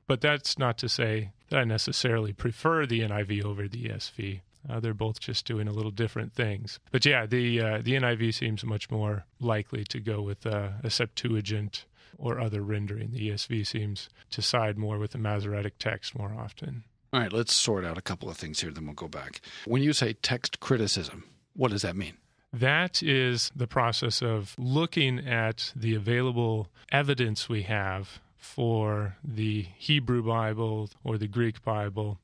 But 0.07 0.21
that's 0.21 0.57
not 0.57 0.77
to 0.79 0.89
say 0.89 1.31
that 1.49 1.59
I 1.59 1.63
necessarily 1.63 2.33
prefer 2.33 2.85
the 2.85 3.01
NIV 3.01 3.43
over 3.43 3.67
the 3.67 3.85
ESV. 3.85 4.41
Uh, 4.69 4.79
they're 4.79 4.93
both 4.93 5.19
just 5.19 5.45
doing 5.45 5.67
a 5.67 5.71
little 5.71 5.91
different 5.91 6.33
things. 6.33 6.79
But 6.91 7.05
yeah, 7.05 7.25
the 7.25 7.61
uh, 7.61 7.81
the 7.81 7.93
NIV 7.93 8.33
seems 8.33 8.63
much 8.63 8.89
more 8.89 9.25
likely 9.39 9.83
to 9.85 9.99
go 9.99 10.21
with 10.21 10.45
uh, 10.45 10.69
a 10.83 10.89
Septuagint 10.89 11.85
or 12.17 12.39
other 12.39 12.61
rendering. 12.61 13.11
The 13.11 13.29
ESV 13.29 13.67
seems 13.67 14.09
to 14.31 14.41
side 14.41 14.77
more 14.77 14.97
with 14.97 15.11
the 15.11 15.17
Masoretic 15.17 15.77
text 15.77 16.17
more 16.17 16.33
often. 16.37 16.83
All 17.13 17.21
right, 17.21 17.31
let's 17.31 17.55
sort 17.55 17.85
out 17.85 17.97
a 17.97 18.01
couple 18.01 18.29
of 18.29 18.37
things 18.37 18.59
here, 18.59 18.71
then 18.71 18.85
we'll 18.85 18.93
go 18.93 19.07
back. 19.07 19.41
When 19.65 19.81
you 19.81 19.93
say 19.93 20.13
text 20.13 20.59
criticism, 20.59 21.23
what 21.55 21.71
does 21.71 21.83
that 21.83 21.95
mean? 21.95 22.17
That 22.51 23.01
is 23.01 23.51
the 23.55 23.67
process 23.67 24.21
of 24.21 24.55
looking 24.57 25.19
at 25.25 25.71
the 25.75 25.95
available 25.95 26.69
evidence 26.91 27.47
we 27.47 27.63
have 27.63 28.19
for 28.37 29.17
the 29.23 29.67
Hebrew 29.77 30.23
Bible 30.23 30.89
or 31.03 31.17
the 31.17 31.27
Greek 31.27 31.63
Bible 31.63 32.19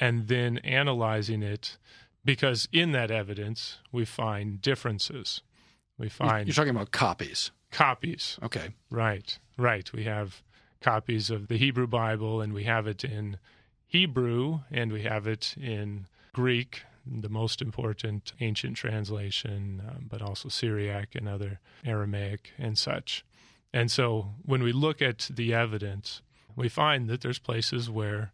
and 0.00 0.28
then 0.28 0.58
analyzing 0.58 1.42
it 1.42 1.76
because 2.24 2.68
in 2.72 2.92
that 2.92 3.10
evidence 3.10 3.78
we 3.92 4.04
find 4.04 4.60
differences. 4.60 5.42
We 5.98 6.08
find 6.08 6.46
You're 6.46 6.54
talking 6.54 6.70
about 6.70 6.90
copies. 6.90 7.50
copies. 7.70 8.38
Okay. 8.42 8.74
Right, 8.90 9.38
right. 9.56 9.92
We 9.92 10.04
have 10.04 10.42
copies 10.80 11.30
of 11.30 11.48
the 11.48 11.56
Hebrew 11.56 11.86
Bible 11.86 12.40
and 12.40 12.52
we 12.52 12.64
have 12.64 12.86
it 12.86 13.04
in 13.04 13.38
Hebrew 13.86 14.60
and 14.70 14.92
we 14.92 15.02
have 15.02 15.26
it 15.26 15.54
in 15.60 16.06
Greek, 16.32 16.82
the 17.06 17.28
most 17.28 17.60
important 17.60 18.32
ancient 18.40 18.76
translation, 18.76 19.82
um, 19.88 20.06
but 20.08 20.22
also 20.22 20.48
Syriac 20.48 21.14
and 21.14 21.28
other 21.28 21.58
Aramaic 21.84 22.52
and 22.58 22.78
such. 22.78 23.24
And 23.72 23.90
so 23.90 24.30
when 24.44 24.62
we 24.62 24.72
look 24.72 25.02
at 25.02 25.28
the 25.32 25.52
evidence, 25.52 26.22
we 26.56 26.68
find 26.68 27.08
that 27.08 27.20
there's 27.20 27.38
places 27.38 27.90
where 27.90 28.32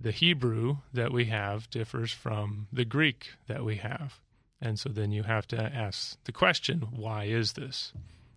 the 0.00 0.12
Hebrew 0.12 0.78
that 0.92 1.12
we 1.12 1.26
have 1.26 1.70
differs 1.70 2.12
from 2.12 2.68
the 2.72 2.84
Greek 2.84 3.30
that 3.46 3.64
we 3.64 3.76
have. 3.76 4.20
And 4.60 4.78
so 4.78 4.88
then 4.88 5.12
you 5.12 5.24
have 5.24 5.46
to 5.48 5.60
ask 5.60 6.22
the 6.24 6.32
question 6.32 6.88
why 6.90 7.24
is 7.24 7.52
this? 7.52 7.92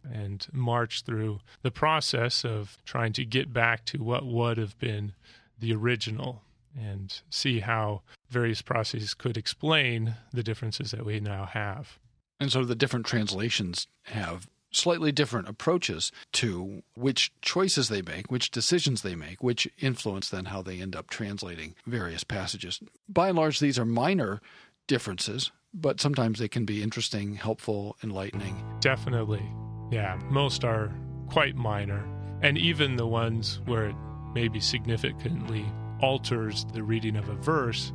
And 0.09 0.45
march 0.53 1.03
through 1.03 1.41
the 1.63 1.71
process 1.71 2.45
of 2.45 2.77
trying 2.85 3.13
to 3.13 3.25
get 3.25 3.51
back 3.51 3.83
to 3.85 4.01
what 4.01 4.25
would 4.25 4.57
have 4.57 4.77
been 4.79 5.13
the 5.59 5.73
original 5.73 6.43
and 6.79 7.21
see 7.29 7.59
how 7.59 8.01
various 8.29 8.61
processes 8.61 9.13
could 9.13 9.35
explain 9.35 10.15
the 10.31 10.43
differences 10.43 10.91
that 10.91 11.05
we 11.05 11.19
now 11.19 11.45
have. 11.45 11.97
And 12.39 12.51
so 12.51 12.63
the 12.63 12.75
different 12.75 13.05
translations 13.05 13.87
have 14.03 14.47
slightly 14.77 15.11
different 15.11 15.49
approaches 15.49 16.11
to 16.33 16.83
which 16.95 17.31
choices 17.41 17.89
they 17.89 18.01
make, 18.01 18.31
which 18.31 18.51
decisions 18.51 19.01
they 19.01 19.15
make, 19.15 19.43
which 19.43 19.67
influence 19.79 20.29
then 20.29 20.45
how 20.45 20.61
they 20.61 20.79
end 20.79 20.95
up 20.95 21.09
translating 21.09 21.75
various 21.85 22.23
passages. 22.23 22.79
By 23.09 23.29
and 23.29 23.37
large, 23.37 23.59
these 23.59 23.79
are 23.79 23.85
minor 23.85 24.41
differences, 24.87 25.51
but 25.73 25.99
sometimes 25.99 26.39
they 26.39 26.47
can 26.47 26.65
be 26.65 26.81
interesting, 26.81 27.35
helpful, 27.35 27.97
enlightening. 28.03 28.63
Definitely. 28.79 29.43
Yeah, 29.91 30.19
most 30.29 30.63
are 30.63 30.93
quite 31.29 31.55
minor. 31.55 32.05
And 32.41 32.57
even 32.57 32.95
the 32.95 33.07
ones 33.07 33.59
where 33.65 33.87
it 33.87 33.95
maybe 34.33 34.59
significantly 34.59 35.65
alters 36.01 36.65
the 36.73 36.83
reading 36.83 37.15
of 37.15 37.27
a 37.29 37.35
verse, 37.35 37.91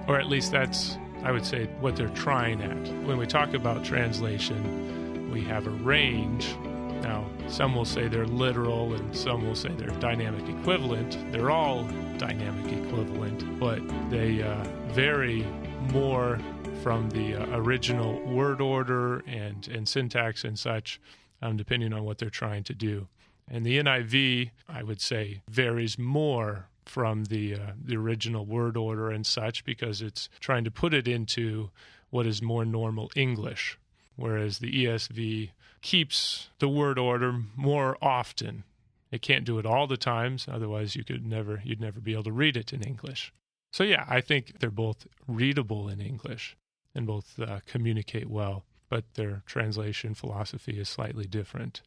or 0.08 0.18
at 0.18 0.28
least 0.28 0.50
that's 0.50 0.96
I 1.22 1.32
would 1.32 1.44
say, 1.44 1.66
what 1.80 1.96
they're 1.96 2.08
trying 2.08 2.62
at. 2.62 3.04
When 3.04 3.18
we 3.18 3.26
talk 3.26 3.52
about 3.52 3.84
translation, 3.84 5.30
we 5.30 5.42
have 5.42 5.66
a 5.66 5.70
range. 5.70 6.56
Now, 7.02 7.26
some 7.48 7.74
will 7.74 7.84
say 7.84 8.08
they're 8.08 8.26
literal 8.26 8.94
and 8.94 9.14
some 9.14 9.46
will 9.46 9.54
say 9.54 9.68
they're 9.70 9.88
dynamic 10.00 10.48
equivalent. 10.48 11.18
They're 11.30 11.50
all 11.50 11.84
dynamic 12.16 12.72
equivalent, 12.72 13.60
but 13.60 13.80
they 14.10 14.42
uh, 14.42 14.64
vary 14.88 15.46
more 15.92 16.38
from 16.82 17.10
the 17.10 17.36
uh, 17.36 17.58
original 17.58 18.18
word 18.22 18.58
order 18.58 19.18
and, 19.26 19.68
and 19.68 19.86
syntax 19.86 20.44
and 20.44 20.58
such, 20.58 20.98
um, 21.42 21.58
depending 21.58 21.92
on 21.92 22.04
what 22.04 22.16
they're 22.16 22.30
trying 22.30 22.64
to 22.64 22.72
do. 22.72 23.06
And 23.46 23.66
the 23.66 23.78
NIV, 23.78 24.50
I 24.66 24.82
would 24.82 25.00
say, 25.00 25.42
varies 25.50 25.98
more 25.98 26.68
from 26.86 27.24
the 27.24 27.54
uh, 27.54 27.72
the 27.84 27.96
original 27.96 28.46
word 28.46 28.78
order 28.78 29.10
and 29.10 29.26
such 29.26 29.62
because 29.64 30.00
it's 30.00 30.30
trying 30.40 30.64
to 30.64 30.70
put 30.70 30.94
it 30.94 31.06
into 31.06 31.70
what 32.08 32.26
is 32.26 32.40
more 32.40 32.64
normal 32.64 33.10
English, 33.14 33.78
whereas 34.16 34.58
the 34.58 34.86
ESV 34.86 35.50
keeps 35.82 36.48
the 36.60 36.68
word 36.68 36.98
order 36.98 37.42
more 37.56 37.98
often. 38.00 38.64
It 39.10 39.20
can't 39.20 39.44
do 39.44 39.58
it 39.58 39.66
all 39.66 39.86
the 39.86 39.98
times, 39.98 40.46
otherwise 40.50 40.96
you 40.96 41.04
could 41.04 41.26
never 41.26 41.60
you'd 41.62 41.80
never 41.80 42.00
be 42.00 42.14
able 42.14 42.24
to 42.24 42.32
read 42.32 42.56
it 42.56 42.72
in 42.72 42.82
English. 42.82 43.34
So 43.70 43.84
yeah, 43.84 44.06
I 44.08 44.22
think 44.22 44.60
they're 44.60 44.70
both 44.70 45.06
readable 45.28 45.88
in 45.88 46.00
English 46.00 46.56
and 46.94 47.06
both 47.06 47.38
uh, 47.38 47.60
communicate 47.66 48.28
well, 48.28 48.64
but 48.88 49.04
their 49.14 49.42
translation 49.46 50.14
philosophy 50.14 50.78
is 50.78 50.88
slightly 50.88 51.26
different 51.26 51.82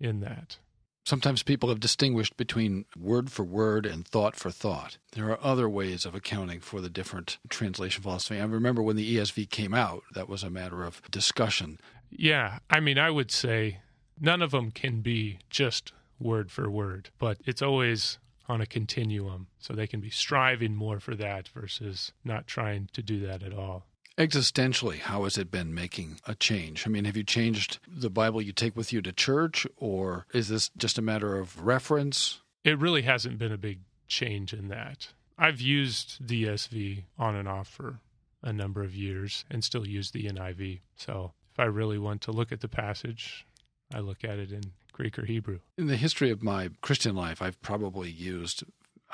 in 0.00 0.20
that. 0.20 0.58
Sometimes 1.04 1.42
people 1.42 1.70
have 1.70 1.80
distinguished 1.80 2.36
between 2.36 2.84
word 2.94 3.32
for 3.32 3.42
word 3.42 3.86
and 3.86 4.06
thought 4.06 4.36
for 4.36 4.50
thought. 4.50 4.98
There 5.12 5.30
are 5.30 5.38
other 5.42 5.66
ways 5.66 6.04
of 6.04 6.14
accounting 6.14 6.60
for 6.60 6.82
the 6.82 6.90
different 6.90 7.38
translation 7.48 8.02
philosophy. 8.02 8.38
I 8.38 8.44
remember 8.44 8.82
when 8.82 8.96
the 8.96 9.16
ESV 9.16 9.48
came 9.48 9.72
out, 9.72 10.02
that 10.14 10.28
was 10.28 10.42
a 10.42 10.50
matter 10.50 10.84
of 10.84 11.00
discussion. 11.10 11.80
Yeah, 12.10 12.58
I 12.68 12.80
mean, 12.80 12.98
I 12.98 13.08
would 13.08 13.30
say 13.30 13.78
none 14.20 14.42
of 14.42 14.50
them 14.50 14.70
can 14.70 15.00
be 15.00 15.38
just 15.48 15.92
word 16.20 16.50
for 16.50 16.70
word, 16.70 17.08
but 17.18 17.38
it's 17.46 17.62
always 17.62 18.18
on 18.48 18.60
a 18.60 18.66
continuum. 18.66 19.46
So 19.58 19.72
they 19.72 19.86
can 19.86 20.00
be 20.00 20.10
striving 20.10 20.74
more 20.74 21.00
for 21.00 21.14
that 21.14 21.48
versus 21.48 22.12
not 22.24 22.46
trying 22.46 22.88
to 22.92 23.02
do 23.02 23.20
that 23.26 23.42
at 23.42 23.52
all. 23.52 23.86
Existentially, 24.18 24.98
how 24.98 25.22
has 25.22 25.38
it 25.38 25.48
been 25.48 25.72
making 25.72 26.18
a 26.26 26.34
change? 26.34 26.84
I 26.84 26.90
mean, 26.90 27.04
have 27.04 27.16
you 27.16 27.22
changed 27.22 27.78
the 27.86 28.10
Bible 28.10 28.42
you 28.42 28.52
take 28.52 28.76
with 28.76 28.92
you 28.92 29.00
to 29.02 29.12
church, 29.12 29.64
or 29.76 30.26
is 30.34 30.48
this 30.48 30.70
just 30.76 30.98
a 30.98 31.02
matter 31.02 31.36
of 31.36 31.64
reference? 31.64 32.40
It 32.64 32.80
really 32.80 33.02
hasn't 33.02 33.38
been 33.38 33.52
a 33.52 33.56
big 33.56 33.78
change 34.08 34.52
in 34.52 34.68
that. 34.68 35.08
I've 35.38 35.60
used 35.60 36.26
DSV 36.26 37.04
on 37.16 37.36
and 37.36 37.48
off 37.48 37.68
for 37.68 38.00
a 38.42 38.52
number 38.52 38.82
of 38.82 38.92
years 38.92 39.44
and 39.50 39.62
still 39.62 39.86
use 39.86 40.10
the 40.10 40.24
NIV. 40.24 40.80
So 40.96 41.32
if 41.52 41.60
I 41.60 41.66
really 41.66 41.98
want 41.98 42.20
to 42.22 42.32
look 42.32 42.50
at 42.50 42.60
the 42.60 42.68
passage, 42.68 43.46
I 43.94 44.00
look 44.00 44.24
at 44.24 44.40
it 44.40 44.50
in 44.50 44.72
Greek 44.92 45.16
or 45.16 45.26
Hebrew. 45.26 45.60
In 45.76 45.86
the 45.86 45.96
history 45.96 46.32
of 46.32 46.42
my 46.42 46.70
Christian 46.80 47.14
life, 47.14 47.40
I've 47.40 47.62
probably 47.62 48.10
used, 48.10 48.64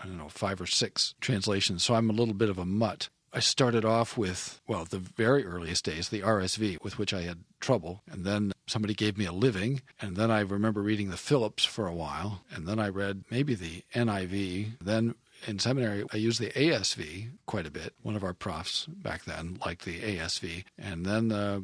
I 0.02 0.06
don't 0.06 0.16
know, 0.16 0.30
five 0.30 0.62
or 0.62 0.66
six 0.66 1.14
translations. 1.20 1.84
So 1.84 1.94
I'm 1.94 2.08
a 2.08 2.14
little 2.14 2.32
bit 2.32 2.48
of 2.48 2.56
a 2.56 2.64
mutt. 2.64 3.10
I 3.34 3.40
started 3.40 3.84
off 3.84 4.16
with, 4.16 4.60
well, 4.68 4.84
the 4.84 5.00
very 5.00 5.44
earliest 5.44 5.84
days, 5.84 6.08
the 6.08 6.20
RSV, 6.20 6.82
with 6.84 6.98
which 6.98 7.12
I 7.12 7.22
had 7.22 7.38
trouble. 7.58 8.02
And 8.08 8.24
then 8.24 8.52
somebody 8.68 8.94
gave 8.94 9.18
me 9.18 9.24
a 9.24 9.32
living. 9.32 9.82
And 10.00 10.16
then 10.16 10.30
I 10.30 10.40
remember 10.40 10.80
reading 10.80 11.10
the 11.10 11.16
Phillips 11.16 11.64
for 11.64 11.88
a 11.88 11.94
while. 11.94 12.42
And 12.54 12.68
then 12.68 12.78
I 12.78 12.88
read 12.88 13.24
maybe 13.30 13.56
the 13.56 13.82
NIV. 13.92 14.78
Then 14.80 15.16
in 15.48 15.58
seminary, 15.58 16.04
I 16.12 16.16
used 16.16 16.40
the 16.40 16.50
ASV 16.50 17.30
quite 17.44 17.66
a 17.66 17.72
bit. 17.72 17.94
One 18.02 18.14
of 18.14 18.22
our 18.22 18.34
profs 18.34 18.86
back 18.86 19.24
then 19.24 19.58
liked 19.66 19.84
the 19.84 19.98
ASV. 20.00 20.62
And 20.78 21.04
then 21.04 21.32
uh, 21.32 21.60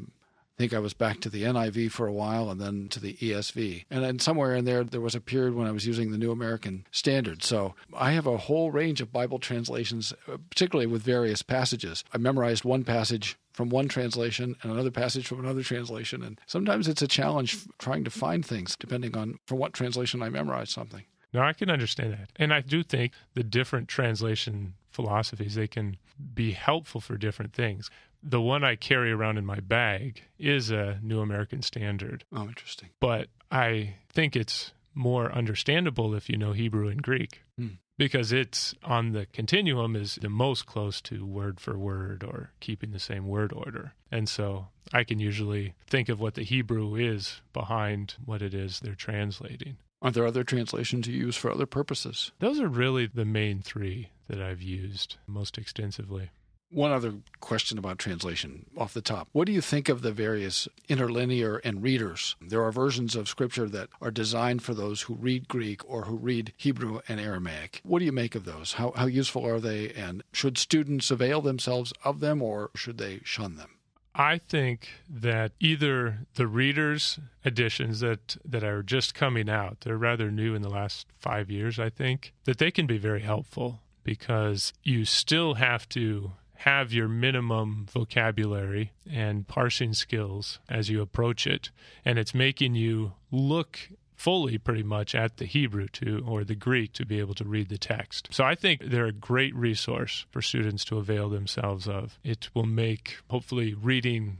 uh, 0.60 0.62
think 0.62 0.74
I 0.74 0.78
was 0.78 0.94
back 0.94 1.20
to 1.20 1.30
the 1.30 1.44
NIV 1.44 1.90
for 1.90 2.06
a 2.06 2.12
while 2.12 2.50
and 2.50 2.60
then 2.60 2.88
to 2.90 3.00
the 3.00 3.14
ESV. 3.14 3.86
And 3.90 4.04
then 4.04 4.18
somewhere 4.18 4.54
in 4.54 4.66
there, 4.66 4.84
there 4.84 5.00
was 5.00 5.14
a 5.14 5.20
period 5.20 5.54
when 5.54 5.66
I 5.66 5.70
was 5.70 5.86
using 5.86 6.10
the 6.10 6.18
New 6.18 6.30
American 6.30 6.86
Standard. 6.90 7.42
So 7.42 7.74
I 7.94 8.12
have 8.12 8.26
a 8.26 8.36
whole 8.36 8.70
range 8.70 9.00
of 9.00 9.12
Bible 9.12 9.38
translations, 9.38 10.12
uh, 10.28 10.36
particularly 10.50 10.86
with 10.86 11.02
various 11.02 11.42
passages. 11.42 12.04
I 12.12 12.18
memorized 12.18 12.64
one 12.64 12.84
passage 12.84 13.38
from 13.52 13.70
one 13.70 13.88
translation 13.88 14.56
and 14.62 14.72
another 14.72 14.90
passage 14.90 15.26
from 15.26 15.40
another 15.40 15.62
translation. 15.62 16.22
And 16.22 16.40
sometimes 16.46 16.88
it's 16.88 17.02
a 17.02 17.08
challenge 17.08 17.58
trying 17.78 18.04
to 18.04 18.10
find 18.10 18.44
things 18.44 18.76
depending 18.76 19.16
on 19.16 19.38
from 19.46 19.58
what 19.58 19.72
translation 19.72 20.22
I 20.22 20.28
memorized 20.28 20.72
something. 20.72 21.04
No, 21.32 21.40
I 21.40 21.52
can 21.52 21.70
understand 21.70 22.12
that. 22.12 22.30
And 22.36 22.52
I 22.52 22.60
do 22.60 22.82
think 22.82 23.12
the 23.34 23.44
different 23.44 23.88
translation 23.88 24.74
philosophies, 24.90 25.54
they 25.54 25.68
can 25.68 25.96
be 26.34 26.52
helpful 26.52 27.00
for 27.00 27.16
different 27.16 27.52
things. 27.52 27.90
The 28.22 28.40
one 28.40 28.64
I 28.64 28.76
carry 28.76 29.12
around 29.12 29.38
in 29.38 29.46
my 29.46 29.60
bag 29.60 30.22
is 30.38 30.70
a 30.70 30.98
New 31.02 31.20
American 31.20 31.62
Standard. 31.62 32.24
Oh, 32.32 32.44
interesting. 32.44 32.90
But 33.00 33.28
I 33.50 33.94
think 34.10 34.36
it's 34.36 34.72
more 34.94 35.32
understandable 35.32 36.14
if 36.14 36.28
you 36.28 36.36
know 36.36 36.52
Hebrew 36.52 36.88
and 36.88 37.02
Greek. 37.02 37.42
Hmm. 37.56 37.68
Because 37.96 38.32
it's 38.32 38.74
on 38.82 39.12
the 39.12 39.26
continuum 39.26 39.94
is 39.94 40.14
the 40.14 40.30
most 40.30 40.64
close 40.64 41.02
to 41.02 41.26
word 41.26 41.60
for 41.60 41.76
word 41.76 42.24
or 42.24 42.50
keeping 42.58 42.92
the 42.92 42.98
same 42.98 43.28
word 43.28 43.52
order. 43.52 43.92
And 44.10 44.26
so 44.26 44.68
I 44.90 45.04
can 45.04 45.18
usually 45.20 45.74
think 45.86 46.08
of 46.08 46.18
what 46.18 46.34
the 46.34 46.42
Hebrew 46.42 46.94
is 46.94 47.42
behind 47.52 48.14
what 48.24 48.40
it 48.40 48.54
is 48.54 48.80
they're 48.80 48.94
translating. 48.94 49.76
Are 50.00 50.10
there 50.10 50.26
other 50.26 50.44
translations 50.44 51.06
you 51.08 51.14
use 51.14 51.36
for 51.36 51.50
other 51.50 51.66
purposes? 51.66 52.32
Those 52.38 52.58
are 52.58 52.68
really 52.68 53.06
the 53.06 53.26
main 53.26 53.60
three 53.60 54.08
that 54.28 54.40
I've 54.40 54.62
used 54.62 55.18
most 55.26 55.58
extensively. 55.58 56.30
One 56.70 56.92
other 56.92 57.14
question 57.40 57.78
about 57.78 57.98
translation 57.98 58.66
off 58.76 58.94
the 58.94 59.00
top. 59.00 59.28
What 59.32 59.46
do 59.46 59.52
you 59.52 59.60
think 59.60 59.88
of 59.88 60.02
the 60.02 60.12
various 60.12 60.68
interlinear 60.88 61.56
and 61.64 61.82
readers? 61.82 62.36
There 62.40 62.62
are 62.62 62.70
versions 62.70 63.16
of 63.16 63.28
scripture 63.28 63.68
that 63.68 63.88
are 64.00 64.12
designed 64.12 64.62
for 64.62 64.72
those 64.72 65.02
who 65.02 65.14
read 65.14 65.48
Greek 65.48 65.80
or 65.84 66.04
who 66.04 66.16
read 66.16 66.52
Hebrew 66.56 67.00
and 67.08 67.18
Aramaic. 67.18 67.80
What 67.82 67.98
do 67.98 68.04
you 68.04 68.12
make 68.12 68.36
of 68.36 68.44
those? 68.44 68.74
How, 68.74 68.92
how 68.94 69.06
useful 69.06 69.44
are 69.44 69.58
they? 69.58 69.90
And 69.90 70.22
should 70.32 70.58
students 70.58 71.10
avail 71.10 71.40
themselves 71.40 71.92
of 72.04 72.20
them 72.20 72.40
or 72.40 72.70
should 72.76 72.98
they 72.98 73.20
shun 73.24 73.56
them? 73.56 73.70
I 74.14 74.38
think 74.38 74.88
that 75.08 75.52
either 75.60 76.26
the 76.34 76.46
readers 76.46 77.18
editions 77.44 78.00
that 78.00 78.36
that 78.44 78.64
are 78.64 78.82
just 78.82 79.14
coming 79.14 79.48
out, 79.48 79.80
they're 79.80 79.96
rather 79.96 80.30
new 80.30 80.54
in 80.54 80.62
the 80.62 80.68
last 80.68 81.06
5 81.18 81.50
years, 81.50 81.78
I 81.78 81.90
think, 81.90 82.32
that 82.44 82.58
they 82.58 82.70
can 82.70 82.86
be 82.86 82.98
very 82.98 83.22
helpful 83.22 83.80
because 84.02 84.72
you 84.82 85.04
still 85.04 85.54
have 85.54 85.88
to 85.90 86.32
have 86.60 86.92
your 86.92 87.08
minimum 87.08 87.86
vocabulary 87.90 88.92
and 89.10 89.48
parsing 89.48 89.94
skills 89.94 90.58
as 90.68 90.90
you 90.90 91.00
approach 91.00 91.46
it 91.46 91.70
and 92.04 92.18
it's 92.18 92.34
making 92.34 92.74
you 92.74 93.12
look 93.30 93.88
fully 94.14 94.58
pretty 94.58 94.82
much 94.82 95.14
at 95.14 95.38
the 95.38 95.46
Hebrew 95.46 95.88
to 95.88 96.22
or 96.28 96.44
the 96.44 96.54
Greek 96.54 96.92
to 96.92 97.06
be 97.06 97.18
able 97.18 97.32
to 97.36 97.44
read 97.44 97.70
the 97.70 97.78
text. 97.78 98.28
So 98.30 98.44
I 98.44 98.54
think 98.54 98.82
they're 98.84 99.06
a 99.06 99.12
great 99.12 99.54
resource 99.54 100.26
for 100.30 100.42
students 100.42 100.84
to 100.86 100.98
avail 100.98 101.30
themselves 101.30 101.88
of. 101.88 102.18
It 102.22 102.50
will 102.52 102.66
make 102.66 103.16
hopefully 103.30 103.72
reading 103.72 104.36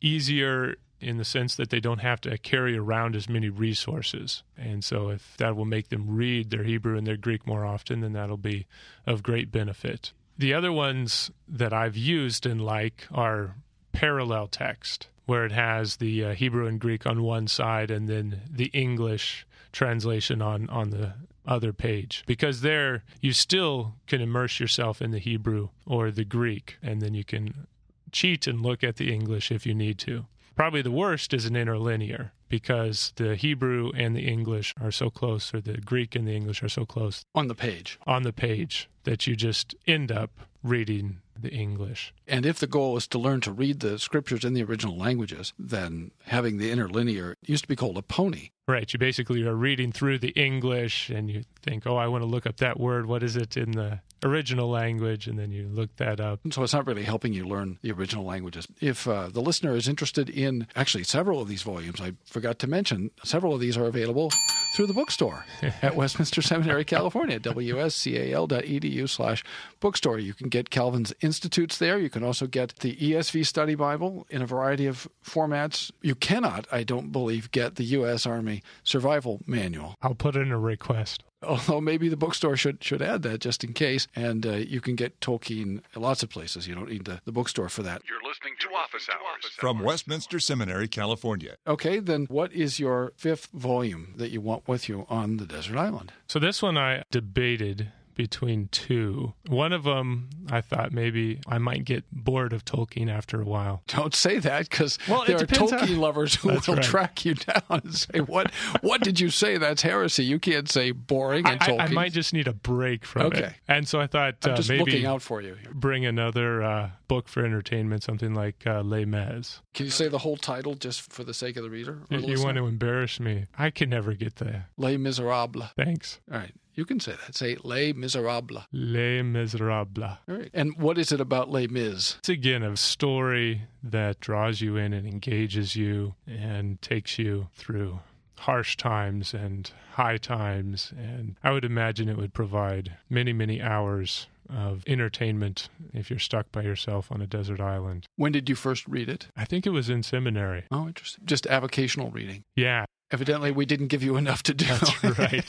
easier 0.00 0.76
in 1.00 1.16
the 1.16 1.24
sense 1.24 1.56
that 1.56 1.70
they 1.70 1.80
don't 1.80 1.98
have 1.98 2.20
to 2.20 2.38
carry 2.38 2.76
around 2.76 3.16
as 3.16 3.28
many 3.28 3.48
resources. 3.48 4.44
And 4.56 4.84
so 4.84 5.08
if 5.08 5.36
that 5.38 5.56
will 5.56 5.64
make 5.64 5.88
them 5.88 6.04
read 6.06 6.50
their 6.50 6.62
Hebrew 6.62 6.96
and 6.96 7.04
their 7.04 7.16
Greek 7.16 7.44
more 7.48 7.64
often, 7.64 8.00
then 8.00 8.12
that'll 8.12 8.36
be 8.36 8.66
of 9.04 9.24
great 9.24 9.50
benefit. 9.50 10.12
The 10.38 10.54
other 10.54 10.72
ones 10.72 11.32
that 11.48 11.72
I've 11.72 11.96
used 11.96 12.46
and 12.46 12.64
like 12.64 13.06
are 13.10 13.56
parallel 13.92 14.46
text 14.46 15.08
where 15.26 15.44
it 15.44 15.52
has 15.52 15.96
the 15.96 16.24
uh, 16.24 16.34
Hebrew 16.34 16.66
and 16.66 16.80
Greek 16.80 17.04
on 17.04 17.22
one 17.22 17.48
side 17.48 17.90
and 17.90 18.08
then 18.08 18.40
the 18.50 18.70
English 18.72 19.46
translation 19.72 20.40
on, 20.40 20.70
on 20.70 20.90
the 20.90 21.12
other 21.44 21.72
page. 21.72 22.22
Because 22.26 22.60
there, 22.60 23.02
you 23.20 23.32
still 23.32 23.96
can 24.06 24.20
immerse 24.20 24.60
yourself 24.60 25.02
in 25.02 25.10
the 25.10 25.18
Hebrew 25.18 25.68
or 25.86 26.10
the 26.10 26.24
Greek, 26.24 26.78
and 26.82 27.02
then 27.02 27.14
you 27.14 27.24
can 27.24 27.66
cheat 28.12 28.46
and 28.46 28.62
look 28.62 28.82
at 28.84 28.96
the 28.96 29.12
English 29.12 29.50
if 29.50 29.66
you 29.66 29.74
need 29.74 29.98
to. 29.98 30.26
Probably 30.56 30.82
the 30.82 30.90
worst 30.90 31.34
is 31.34 31.44
an 31.44 31.56
interlinear 31.56 32.32
because 32.48 33.12
the 33.16 33.36
Hebrew 33.36 33.90
and 33.94 34.16
the 34.16 34.26
English 34.26 34.74
are 34.80 34.90
so 34.90 35.10
close, 35.10 35.52
or 35.54 35.60
the 35.60 35.78
Greek 35.78 36.14
and 36.14 36.26
the 36.26 36.34
English 36.36 36.62
are 36.62 36.68
so 36.68 36.84
close 36.84 37.24
On 37.34 37.48
the 37.48 37.54
page. 37.54 37.98
on 38.06 38.22
the 38.22 38.32
page 38.32 38.88
that 39.04 39.26
you 39.26 39.36
just 39.36 39.74
end 39.86 40.10
up 40.12 40.30
reading 40.62 41.20
the 41.42 41.50
English. 41.50 42.12
And 42.26 42.44
if 42.44 42.58
the 42.58 42.66
goal 42.66 42.96
is 42.96 43.06
to 43.08 43.18
learn 43.18 43.40
to 43.42 43.52
read 43.52 43.80
the 43.80 43.98
scriptures 43.98 44.44
in 44.44 44.54
the 44.54 44.62
original 44.62 44.96
languages, 44.96 45.52
then 45.58 46.10
having 46.26 46.58
the 46.58 46.70
interlinear 46.70 47.36
used 47.42 47.64
to 47.64 47.68
be 47.68 47.76
called 47.76 47.96
a 47.96 48.02
pony. 48.02 48.50
Right. 48.66 48.92
You 48.92 48.98
basically 48.98 49.42
are 49.46 49.54
reading 49.54 49.92
through 49.92 50.18
the 50.18 50.30
English 50.30 51.08
and 51.08 51.30
you 51.30 51.44
think, 51.62 51.86
oh, 51.86 51.96
I 51.96 52.06
want 52.06 52.22
to 52.22 52.26
look 52.26 52.46
up 52.46 52.58
that 52.58 52.78
word. 52.78 53.06
What 53.06 53.22
is 53.22 53.34
it 53.34 53.56
in 53.56 53.72
the 53.72 54.00
original 54.22 54.68
language? 54.68 55.26
And 55.26 55.38
then 55.38 55.50
you 55.50 55.68
look 55.68 55.96
that 55.96 56.20
up. 56.20 56.40
So 56.50 56.62
it's 56.62 56.74
not 56.74 56.86
really 56.86 57.04
helping 57.04 57.32
you 57.32 57.46
learn 57.46 57.78
the 57.80 57.92
original 57.92 58.26
languages. 58.26 58.66
If 58.80 59.08
uh, 59.08 59.28
the 59.28 59.40
listener 59.40 59.74
is 59.74 59.88
interested 59.88 60.28
in 60.28 60.66
actually 60.76 61.04
several 61.04 61.40
of 61.40 61.48
these 61.48 61.62
volumes, 61.62 62.00
I 62.00 62.12
forgot 62.26 62.58
to 62.58 62.66
mention 62.66 63.10
several 63.24 63.54
of 63.54 63.60
these 63.60 63.78
are 63.78 63.86
available 63.86 64.30
through 64.72 64.86
the 64.86 64.92
bookstore 64.92 65.44
at 65.82 65.96
Westminster 65.96 66.42
Seminary, 66.42 66.84
California, 66.84 67.40
wscal.edu 67.40 69.08
slash 69.08 69.44
bookstore. 69.80 70.18
You 70.18 70.34
can 70.34 70.48
get 70.48 70.70
Calvin's 70.70 71.12
Institutes 71.20 71.78
there. 71.78 71.98
You 71.98 72.10
can 72.10 72.22
also 72.22 72.46
get 72.46 72.76
the 72.76 72.96
ESV 72.96 73.46
Study 73.46 73.74
Bible 73.74 74.26
in 74.30 74.42
a 74.42 74.46
variety 74.46 74.86
of 74.86 75.08
formats. 75.24 75.90
You 76.02 76.14
cannot, 76.14 76.66
I 76.70 76.84
don't 76.84 77.12
believe, 77.12 77.50
get 77.50 77.76
the 77.76 77.84
U.S. 77.84 78.26
Army 78.26 78.62
Survival 78.82 79.40
Manual. 79.46 79.94
I'll 80.02 80.14
put 80.14 80.36
in 80.36 80.50
a 80.50 80.58
request. 80.58 81.24
Although 81.42 81.80
maybe 81.80 82.08
the 82.08 82.16
bookstore 82.16 82.56
should 82.56 82.82
should 82.82 83.02
add 83.02 83.22
that 83.22 83.40
just 83.40 83.62
in 83.62 83.72
case. 83.72 84.08
And 84.16 84.44
uh, 84.44 84.52
you 84.54 84.80
can 84.80 84.96
get 84.96 85.20
Tolkien 85.20 85.82
lots 85.94 86.22
of 86.22 86.30
places. 86.30 86.66
You 86.66 86.74
don't 86.74 86.90
need 86.90 87.04
the, 87.04 87.20
the 87.24 87.32
bookstore 87.32 87.68
for 87.68 87.82
that. 87.82 88.02
You're 88.08 88.22
listening 88.28 88.54
to 88.60 88.68
Office 88.74 89.08
Hours 89.08 89.52
from 89.56 89.80
Westminster 89.80 90.40
Seminary, 90.40 90.88
California. 90.88 91.56
Okay, 91.66 92.00
then 92.00 92.26
what 92.28 92.52
is 92.52 92.80
your 92.80 93.12
fifth 93.16 93.46
volume 93.52 94.14
that 94.16 94.30
you 94.30 94.40
want 94.40 94.66
with 94.66 94.88
you 94.88 95.06
on 95.08 95.36
the 95.36 95.46
desert 95.46 95.76
island? 95.76 96.12
So 96.26 96.38
this 96.38 96.62
one 96.62 96.76
I 96.76 97.02
debated 97.10 97.92
between 98.18 98.68
two. 98.68 99.32
One 99.46 99.72
of 99.72 99.84
them, 99.84 100.28
I 100.50 100.60
thought 100.60 100.92
maybe 100.92 101.40
I 101.46 101.56
might 101.56 101.86
get 101.86 102.04
bored 102.12 102.52
of 102.52 102.66
Tolkien 102.66 103.08
after 103.10 103.40
a 103.40 103.44
while. 103.46 103.82
Don't 103.86 104.14
say 104.14 104.38
that 104.40 104.68
because 104.68 104.98
Well, 105.08 105.24
there 105.26 105.36
are 105.36 105.46
Tolkien 105.46 105.96
lovers 105.98 106.34
who 106.34 106.48
will 106.66 106.74
right. 106.74 106.82
track 106.82 107.24
you 107.24 107.34
down 107.34 107.62
and 107.70 107.94
say, 107.94 108.20
"What? 108.20 108.52
What 108.82 109.00
did 109.02 109.18
you 109.20 109.30
say? 109.30 109.56
That's 109.56 109.80
heresy. 109.82 110.24
You 110.24 110.38
can't 110.38 110.68
say 110.68 110.90
boring 110.90 111.46
I, 111.46 111.52
and 111.52 111.62
I- 111.62 111.66
Tolkien." 111.68 111.80
I 111.80 111.86
might 111.88 112.12
just 112.12 112.34
need 112.34 112.46
a 112.48 112.52
break 112.52 113.06
from 113.06 113.26
it. 113.32 113.36
Okay. 113.36 113.54
And 113.68 113.88
so 113.88 114.00
I 114.00 114.06
thought 114.06 114.34
I'm 114.44 114.52
uh, 114.52 114.56
just 114.56 114.68
maybe 114.68 114.84
looking 114.84 115.06
out 115.06 115.22
for 115.22 115.40
you. 115.40 115.54
Here. 115.54 115.70
bring 115.72 116.04
another 116.04 116.62
uh, 116.62 116.90
book 117.06 117.28
for 117.28 117.44
entertainment, 117.44 118.02
something 118.02 118.34
like 118.34 118.66
uh, 118.66 118.82
Les 118.82 119.04
Mis. 119.06 119.60
Can 119.72 119.86
you 119.86 119.90
say 119.92 120.08
the 120.08 120.18
whole 120.18 120.36
title 120.36 120.74
just 120.74 121.12
for 121.12 121.22
the 121.24 121.32
sake 121.32 121.56
of 121.56 121.62
the 121.62 121.70
reader? 121.70 122.00
You, 122.10 122.18
you 122.18 122.42
want 122.42 122.56
to 122.56 122.66
embarrass 122.66 123.20
me? 123.20 123.46
I 123.56 123.70
can 123.70 123.90
never 123.90 124.14
get 124.14 124.36
the 124.36 124.64
Les 124.76 124.96
Miserables. 124.96 125.68
thanks. 125.76 126.18
All 126.32 126.38
right, 126.38 126.52
you 126.78 126.86
can 126.86 127.00
say 127.00 127.12
that. 127.12 127.34
Say 127.34 127.56
Les 127.64 127.92
Miserables. 127.92 128.62
Les 128.72 129.20
Miserables. 129.20 130.18
All 130.28 130.36
right. 130.36 130.50
And 130.54 130.78
what 130.78 130.96
is 130.96 131.10
it 131.10 131.20
about 131.20 131.50
Les 131.50 131.66
Mis? 131.66 132.16
It's 132.20 132.28
again 132.28 132.62
a 132.62 132.76
story 132.76 133.62
that 133.82 134.20
draws 134.20 134.60
you 134.60 134.76
in 134.76 134.92
and 134.92 135.06
engages 135.06 135.74
you 135.74 136.14
and 136.26 136.80
takes 136.80 137.18
you 137.18 137.48
through 137.54 137.98
harsh 138.36 138.76
times 138.76 139.34
and 139.34 139.72
high 139.94 140.18
times. 140.18 140.92
And 140.96 141.34
I 141.42 141.50
would 141.50 141.64
imagine 141.64 142.08
it 142.08 142.16
would 142.16 142.32
provide 142.32 142.96
many, 143.10 143.32
many 143.32 143.60
hours 143.60 144.28
of 144.48 144.84
entertainment 144.86 145.68
if 145.92 146.08
you're 146.10 146.20
stuck 146.20 146.50
by 146.52 146.62
yourself 146.62 147.10
on 147.10 147.20
a 147.20 147.26
desert 147.26 147.60
island. 147.60 148.06
When 148.14 148.30
did 148.30 148.48
you 148.48 148.54
first 148.54 148.86
read 148.86 149.08
it? 149.08 149.26
I 149.36 149.44
think 149.44 149.66
it 149.66 149.70
was 149.70 149.90
in 149.90 150.04
seminary. 150.04 150.64
Oh, 150.70 150.86
interesting. 150.86 151.26
Just 151.26 151.44
avocational 151.44 152.14
reading. 152.14 152.44
Yeah, 152.54 152.84
Evidently, 153.10 153.50
we 153.50 153.64
didn't 153.64 153.86
give 153.86 154.02
you 154.02 154.16
enough 154.16 154.42
to 154.42 154.52
do. 154.54 154.66
that's 154.66 155.18
right. 155.18 155.44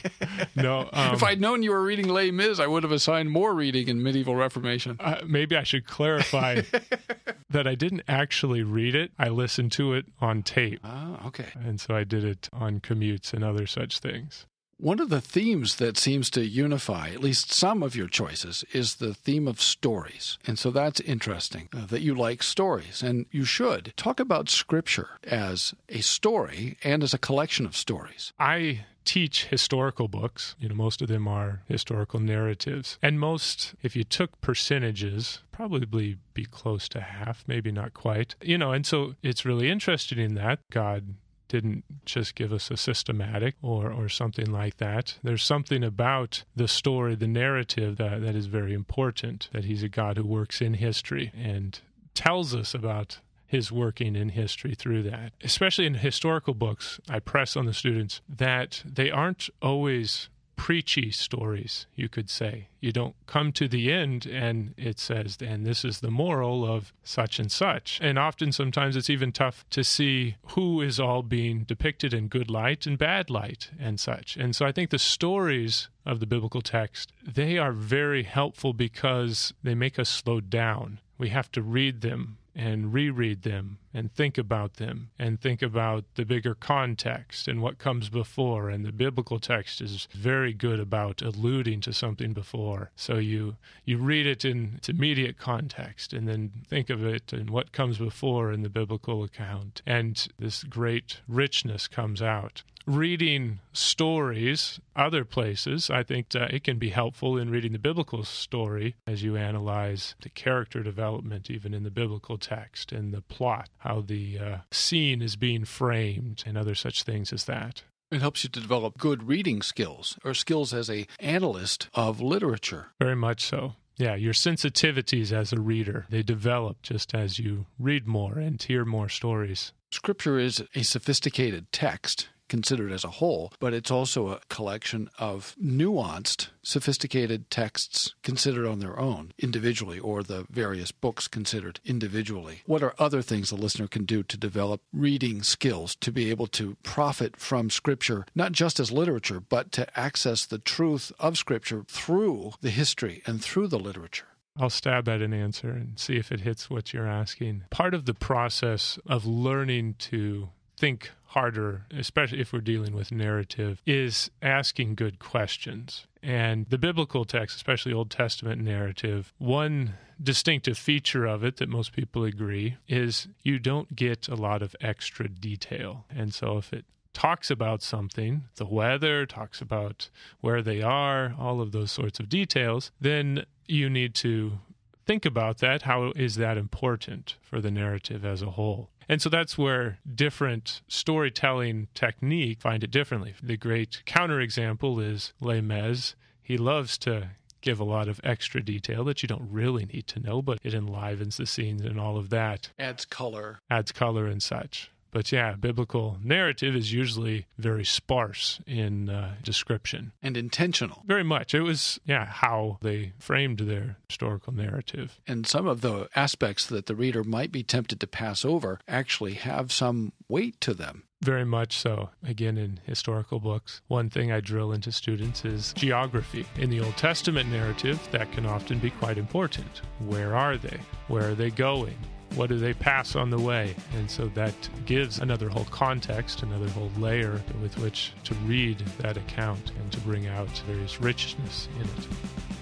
No, 0.56 0.90
um, 0.94 1.14
if 1.14 1.24
I'd 1.24 1.42
known 1.42 1.62
you 1.62 1.72
were 1.72 1.84
reading 1.84 2.08
Les 2.08 2.32
Mis, 2.32 2.58
I 2.58 2.68
would 2.68 2.84
have 2.84 2.92
assigned 2.94 3.32
more 3.32 3.54
reading 3.54 3.90
in 3.90 4.02
medieval 4.02 4.36
Reformation. 4.36 4.96
uh, 5.02 5.22
maybe 5.28 5.58
I 5.58 5.64
should 5.64 5.86
clarify 5.86 6.62
that 7.50 7.68
I 7.68 7.76
didn't 7.76 8.04
actually 8.08 8.64
read 8.64 8.96
it. 8.96 9.12
I 9.20 9.28
listened 9.28 9.74
to 9.74 9.94
it 9.94 10.06
on 10.22 10.42
tape. 10.42 10.80
Ah, 10.86 11.28
okay. 11.28 11.48
And 11.56 11.82
so 11.82 11.94
I 11.96 12.06
did 12.06 12.24
it 12.24 12.48
on 12.54 12.80
commutes 12.80 13.34
and 13.34 13.44
other 13.44 13.68
such 13.68 14.00
things. 14.00 14.46
One 14.82 15.02
of 15.02 15.10
the 15.10 15.20
themes 15.20 15.76
that 15.76 15.98
seems 15.98 16.30
to 16.30 16.48
unify 16.48 17.10
at 17.10 17.20
least 17.20 17.52
some 17.52 17.84
of 17.84 17.98
your 17.98 18.08
choices 18.08 18.64
is 18.72 18.96
the 18.96 19.14
theme 19.14 19.46
of 19.46 19.60
stories. 19.60 20.38
And 20.48 20.58
so 20.58 20.72
that's 20.72 21.02
interesting 21.02 21.68
uh, 21.76 21.86
that 21.88 22.00
you 22.00 22.16
like 22.16 22.42
stories, 22.42 23.04
and 23.04 23.26
you 23.30 23.44
should. 23.44 23.92
Talk 23.98 24.22
about 24.22 24.48
Scripture 24.48 25.10
as 25.26 25.74
a 25.90 26.00
story 26.00 26.78
and 26.82 27.04
as 27.04 27.14
a 27.14 27.18
collection 27.18 27.66
of 27.66 27.76
stories. 27.76 28.32
I 28.40 28.86
teach 29.04 29.48
historical 29.48 30.08
books. 30.08 30.56
You 30.60 30.70
know, 30.70 30.76
most 30.76 31.02
of 31.02 31.10
them 31.10 31.28
are 31.28 31.62
historical 31.68 32.22
narratives. 32.22 32.98
And 33.02 33.20
most, 33.20 33.76
if 33.84 33.98
you 33.98 34.06
took 34.06 34.40
percentages, 34.40 35.42
probably 35.52 36.20
be 36.34 36.46
close 36.46 36.88
to 36.90 37.02
half, 37.02 37.44
maybe 37.48 37.74
not 37.74 37.94
quite. 37.94 38.36
You 38.42 38.58
know, 38.58 38.72
and 38.72 38.86
so 38.86 39.16
it's 39.24 39.44
really 39.44 39.70
interesting 39.70 40.20
in 40.20 40.36
that 40.36 40.60
God 40.72 41.16
didn't 41.50 41.84
just 42.06 42.36
give 42.36 42.54
us 42.54 42.72
a 42.72 42.78
systematic 42.78 43.56
or, 43.62 43.92
or 43.92 44.08
something 44.08 44.50
like 44.50 44.78
that. 44.78 45.18
There's 45.22 45.44
something 45.44 45.84
about 45.84 46.44
the 46.56 46.68
story, 46.68 47.16
the 47.16 47.28
narrative 47.28 47.98
that, 47.98 48.22
that 48.22 48.36
is 48.36 48.46
very 48.46 48.74
important, 48.74 49.50
that 49.52 49.66
he's 49.66 49.84
a 49.84 49.90
God 49.90 50.18
who 50.18 50.26
works 50.26 50.62
in 50.62 50.76
history 50.76 51.34
and 51.36 51.80
tells 52.14 52.56
us 52.56 52.74
about 52.74 53.20
his 53.46 53.72
working 53.72 54.16
in 54.16 54.30
history 54.30 54.76
through 54.76 55.04
that. 55.04 55.34
Especially 55.44 55.88
in 55.88 55.96
historical 55.96 56.54
books, 56.54 57.00
I 57.10 57.20
press 57.20 57.58
on 57.58 57.66
the 57.66 57.74
students 57.74 58.22
that 58.30 58.84
they 58.86 59.10
aren't 59.10 59.50
always 59.62 60.30
preachy 60.60 61.10
stories, 61.10 61.88
you 61.96 62.10
could 62.10 62.30
say. 62.30 62.68
You 62.82 62.92
don't 62.92 63.16
come 63.28 63.54
to 63.54 63.66
the 63.66 63.94
end 63.94 64.26
and 64.26 64.74
it 64.76 65.00
says, 65.00 65.38
and 65.40 65.66
this 65.66 65.86
is 65.86 66.02
the 66.02 66.12
moral 66.12 66.70
of 66.70 66.92
such 67.02 67.40
and 67.40 67.50
such. 67.50 67.98
And 68.02 68.20
often, 68.20 68.52
sometimes 68.52 68.98
it's 68.98 69.10
even 69.10 69.32
tough 69.32 69.64
to 69.70 69.86
see 69.86 70.36
who 70.50 70.82
is 70.82 71.00
all 71.00 71.24
being 71.24 71.64
depicted 71.64 72.14
in 72.14 72.28
good 72.28 72.52
light 72.52 72.86
and 72.86 72.98
bad 72.98 73.30
light 73.30 73.72
and 73.80 74.02
such. 74.02 74.36
And 74.36 74.54
so 74.54 74.66
I 74.66 74.74
think 74.74 74.90
the 74.90 75.00
stories 75.00 75.88
of 76.06 76.20
the 76.20 76.28
biblical 76.28 76.62
text, 76.62 77.14
they 77.26 77.58
are 77.58 77.72
very 77.72 78.24
helpful 78.24 78.74
because 78.74 79.54
they 79.64 79.76
make 79.76 79.98
us 79.98 80.10
slow 80.10 80.42
down. 80.42 81.00
We 81.18 81.30
have 81.30 81.50
to 81.54 81.62
read 81.62 82.02
them 82.02 82.38
and 82.54 82.92
reread 82.94 83.44
them 83.44 83.78
and 83.94 84.14
think 84.14 84.38
about 84.38 84.76
them 84.76 85.10
and 85.18 85.40
think 85.40 85.62
about 85.62 86.06
the 86.16 86.26
bigger 86.26 86.56
context 86.56 87.48
and 87.48 87.62
what 87.62 87.78
comes 87.78 88.10
before. 88.10 88.70
And 88.70 88.86
the 88.86 88.92
biblical 88.92 89.40
text 89.40 89.82
is 89.82 90.08
very 90.14 90.54
good 90.54 90.80
about 90.80 91.22
alluding 91.22 91.82
to 91.82 91.94
something 91.94 92.34
before. 92.34 92.92
So 92.96 93.16
you 93.16 93.58
you 93.86 93.98
read 93.98 94.28
it 94.28 94.46
in 94.46 94.74
its 94.78 94.90
immediate 94.90 95.38
context 95.38 96.14
and 96.14 96.28
then 96.28 96.52
think 96.68 96.90
of 96.90 97.04
it 97.04 97.34
and 97.34 97.50
what 97.50 97.72
comes 97.72 97.98
before 97.98 98.52
in 98.52 98.62
the 98.62 98.70
biblical 98.70 99.24
account. 99.24 99.82
And 99.86 100.28
this 100.38 100.64
great 100.64 101.22
richness 101.28 101.88
comes 101.88 102.22
out 102.22 102.64
reading 102.90 103.60
stories 103.72 104.80
other 104.96 105.24
places, 105.24 105.90
I 105.90 106.04
think 106.04 106.36
uh, 106.36 106.48
it 106.50 106.64
can 106.64 106.78
be 106.78 106.90
helpful 106.90 107.38
in 107.38 107.50
reading 107.50 107.72
the 107.72 107.80
biblical 107.80 108.24
story 108.24 108.96
as 109.08 109.24
you 109.24 109.38
analyze 109.38 110.16
the 110.22 110.30
character 110.30 110.84
development, 110.84 111.50
even 111.50 111.74
in 111.74 111.84
the 111.84 111.92
biblical 111.92 112.38
text, 112.38 112.92
and 112.92 113.14
the 113.14 113.22
plot 113.22 113.70
how 113.80 114.02
the 114.02 114.40
uh, 114.40 114.58
scene 114.72 115.22
is 115.22 115.36
being 115.36 115.66
framed 115.66 116.44
and 116.46 116.58
other 116.58 116.76
such 116.76 117.04
things 117.04 117.34
as 117.34 117.46
that. 117.46 117.84
It 118.12 118.22
helps 118.22 118.44
you 118.44 118.50
to 118.50 118.60
develop 118.60 118.98
good 118.98 119.28
reading 119.28 119.62
skills 119.62 120.18
or 120.24 120.34
skills 120.34 120.74
as 120.74 120.90
a 120.90 121.06
analyst 121.20 121.90
of 121.94 122.20
literature. 122.22 122.88
Very 123.00 123.16
much 123.16 123.46
so. 123.46 123.74
Yeah, 123.98 124.16
your 124.16 124.34
sensitivities 124.34 125.32
as 125.32 125.52
a 125.52 125.60
reader, 125.60 126.06
they 126.10 126.24
develop 126.24 126.82
just 126.82 127.14
as 127.14 127.38
you 127.38 127.66
read 127.78 128.08
more 128.08 128.40
and 128.40 128.62
hear 128.62 128.86
more 128.86 129.10
stories. 129.10 129.74
Scripture 129.92 130.40
is 130.40 130.64
a 130.74 130.84
sophisticated 130.84 131.72
text 131.72 132.30
considered 132.50 132.92
as 132.92 133.04
a 133.04 133.10
whole, 133.10 133.54
but 133.60 133.74
it's 133.74 133.92
also 133.92 134.28
a 134.28 134.42
collection 134.50 135.10
of 135.18 135.56
nuanced, 135.62 136.50
sophisticated 136.62 137.50
texts 137.50 138.14
considered 138.24 138.68
on 138.68 138.80
their 138.80 139.00
own 139.00 139.32
individually 139.40 140.00
or 140.00 140.24
the 140.24 140.46
various 140.50 140.92
books 140.92 141.28
considered 141.28 141.80
individually. 141.86 142.62
What 142.66 142.84
are 142.84 142.96
other 143.00 143.22
things 143.22 143.50
the 143.50 143.56
listener 143.56 143.88
can 143.88 144.06
do 144.06 144.24
to 144.24 144.38
develop 144.38 144.82
reading 144.92 145.44
skills 145.44 145.96
to 145.98 146.12
be 146.12 146.30
able 146.30 146.48
to 146.48 146.76
profit 146.84 147.38
from 147.38 147.70
Scripture, 147.70 148.26
not 148.36 148.52
just 148.52 148.80
as 148.80 148.92
literature, 148.92 149.40
but 149.40 149.72
to 149.74 150.00
access 150.00 150.46
the 150.46 150.60
truth 150.60 151.12
of 151.20 151.38
Scripture 151.38 151.86
through 151.88 152.54
the 152.62 152.72
history 152.72 153.22
and 153.26 153.42
through 153.42 153.68
the 153.68 153.80
literature? 153.80 154.26
I'll 154.60 154.70
stab 154.70 155.08
at 155.08 155.22
an 155.22 155.34
answer 155.34 155.70
and 155.70 155.98
see 155.98 156.18
if 156.18 156.32
it 156.32 156.42
hits 156.42 156.70
what 156.70 156.92
you're 156.92 157.08
asking. 157.08 157.64
Part 157.70 157.94
of 157.94 158.06
the 158.06 158.14
process 158.14 159.00
of 159.06 159.26
learning 159.26 159.96
to 160.00 160.50
think 160.80 161.12
harder, 161.28 161.84
especially 161.96 162.40
if 162.40 162.54
we're 162.54 162.62
dealing 162.62 162.96
with 162.96 163.12
narrative, 163.12 163.82
is 163.86 164.32
asking 164.42 164.96
good 164.96 165.20
questions. 165.20 166.08
And 166.24 166.66
the 166.70 166.78
biblical 166.78 167.26
text, 167.26 167.56
especially 167.58 167.94
Old 167.94 168.10
Testament 168.10 168.62
narrative, 168.62 169.34
one 169.38 169.96
distinctive 170.22 170.78
feature 170.78 171.26
of 171.26 171.44
it 171.44 171.58
that 171.58 171.70
most 171.70 171.94
people 171.94 172.24
agree 172.24 172.78
is 172.88 173.28
you 173.44 173.60
don't 173.60 173.96
get 173.96 174.28
a 174.28 174.36
lot 174.36 174.62
of 174.62 174.76
extra 174.82 175.28
detail. 175.28 176.06
And 176.10 176.34
so 176.34 176.58
if 176.58 176.74
it 176.74 176.86
talks 177.14 177.52
about 177.52 177.84
something, 177.84 178.46
the 178.56 178.66
weather, 178.66 179.26
talks 179.26 179.62
about 179.62 180.10
where 180.42 180.62
they 180.62 180.82
are, 180.82 181.36
all 181.38 181.62
of 181.62 181.72
those 181.72 181.92
sorts 181.92 182.20
of 182.20 182.30
details, 182.30 182.92
then 183.00 183.46
you 183.68 183.90
need 183.90 184.16
to 184.16 184.60
think 185.06 185.26
about 185.26 185.60
that. 185.60 185.84
How 185.84 186.12
is 186.16 186.36
that 186.36 186.58
important 186.58 187.36
for 187.42 187.62
the 187.62 187.72
narrative 187.72 188.26
as 188.26 188.42
a 188.42 188.52
whole? 188.52 188.90
And 189.10 189.22
so 189.22 189.30
that's 189.30 189.58
where 189.58 189.98
different 190.14 190.82
storytelling 190.88 191.88
technique 191.96 192.62
find 192.62 192.84
it 192.84 192.92
differently. 192.92 193.34
The 193.42 193.58
great 193.58 194.04
counterexample 194.06 195.04
is 195.04 195.34
Les 195.42 195.62
Mis. 195.62 196.16
He 196.44 196.58
loves 196.58 196.98
to 197.00 197.32
give 197.62 197.80
a 197.80 197.84
lot 197.84 198.08
of 198.08 198.22
extra 198.24 198.62
detail 198.62 199.04
that 199.04 199.22
you 199.24 199.28
don't 199.28 199.50
really 199.52 199.86
need 199.86 200.08
to 200.08 200.20
know, 200.20 200.42
but 200.42 200.60
it 200.64 200.74
enlivens 200.74 201.38
the 201.38 201.46
scenes 201.46 201.82
and 201.82 202.00
all 202.00 202.18
of 202.18 202.30
that. 202.30 202.70
Adds 202.78 203.04
color. 203.04 203.60
Adds 203.70 203.92
color 203.92 204.28
and 204.28 204.42
such. 204.42 204.92
But 205.12 205.32
yeah, 205.32 205.54
biblical 205.54 206.18
narrative 206.24 206.76
is 206.76 206.94
usually 206.94 207.48
very 207.58 207.86
sparse 207.86 208.60
in 208.68 209.10
uh, 209.10 209.36
description 209.44 210.12
and 210.22 210.38
intentional. 210.38 211.04
Very 211.06 211.24
much. 211.24 211.54
It 211.54 211.62
was, 211.62 212.00
yeah, 212.06 212.26
how 212.26 212.78
they 212.82 213.14
framed 213.20 213.60
their 213.60 213.98
historical 214.08 214.54
narrative. 214.54 215.20
And 215.28 215.48
some 215.48 215.68
of 215.68 215.82
the 215.82 216.10
aspects 216.16 216.66
that 216.68 216.86
the 216.86 216.96
reader 216.96 217.24
might 217.24 217.52
be 217.52 217.64
tempted 217.64 218.00
to 218.00 218.08
pass 218.08 218.46
over 218.46 218.80
actually 218.88 219.34
have 219.34 219.72
some 219.72 220.14
weight 220.28 220.60
to 220.62 220.74
them. 220.74 221.04
Very 221.22 221.44
much 221.44 221.78
so. 221.78 222.12
Again, 222.24 222.58
in 222.58 222.80
historical 222.86 223.42
books, 223.42 223.82
one 223.88 224.10
thing 224.10 224.32
I 224.32 224.40
drill 224.40 224.72
into 224.72 224.92
students 224.92 225.44
is 225.44 225.74
geography. 225.74 226.46
In 226.56 226.70
the 226.70 226.80
Old 226.80 226.96
Testament 226.96 227.50
narrative, 227.50 228.00
that 228.12 228.32
can 228.32 228.46
often 228.46 228.80
be 228.80 228.92
quite 228.92 229.18
important. 229.18 229.82
Where 230.00 230.34
are 230.36 230.56
they? 230.56 230.80
Where 231.10 231.32
are 231.32 231.36
they 231.36 231.50
going? 231.50 231.98
What 232.36 232.50
do 232.50 232.58
they 232.58 232.74
pass 232.74 233.16
on 233.16 233.30
the 233.30 233.40
way? 233.40 233.76
And 233.96 234.10
so 234.10 234.28
that 234.30 234.54
gives 234.86 235.20
another 235.20 235.50
whole 235.50 235.66
context, 235.66 236.44
another 236.44 236.70
whole 236.70 236.92
layer 236.98 237.42
with 237.62 237.78
which 237.80 238.14
to 238.26 238.34
read 238.46 238.80
that 239.00 239.18
account 239.18 239.72
and 239.80 239.92
to 239.92 240.00
bring 240.02 240.28
out 240.28 240.50
various 240.68 241.02
richness 241.02 241.68
in 241.76 241.84
it. 241.84 242.08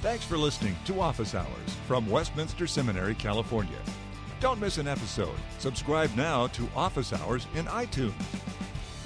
Thanks 0.02 0.24
for 0.24 0.38
listening 0.38 0.76
to 0.86 1.02
Office 1.02 1.36
Hours 1.36 1.48
from 1.88 2.10
Westminster 2.10 2.68
Seminary, 2.68 3.16
California. 3.16 3.78
Don't 4.40 4.62
miss 4.62 4.78
an 4.78 4.88
episode. 4.88 5.36
Subscribe 5.58 6.16
now 6.16 6.48
to 6.48 6.70
Office 6.76 7.12
Hours 7.12 7.48
in 7.56 7.66
iTunes. 7.66 8.14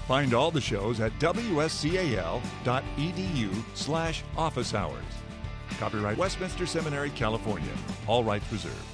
Find 0.08 0.34
all 0.34 0.52
the 0.52 0.60
shows 0.60 1.00
at 1.00 1.14
wscal.edu 1.20 2.44
slash 3.74 4.24
office 4.38 4.74
hours. 4.74 5.04
Copyright 5.80 6.18
Westminster 6.18 6.66
Seminary, 6.66 7.12
California. 7.12 7.72
All 8.08 8.24
rights 8.24 8.52
reserved. 8.52 8.91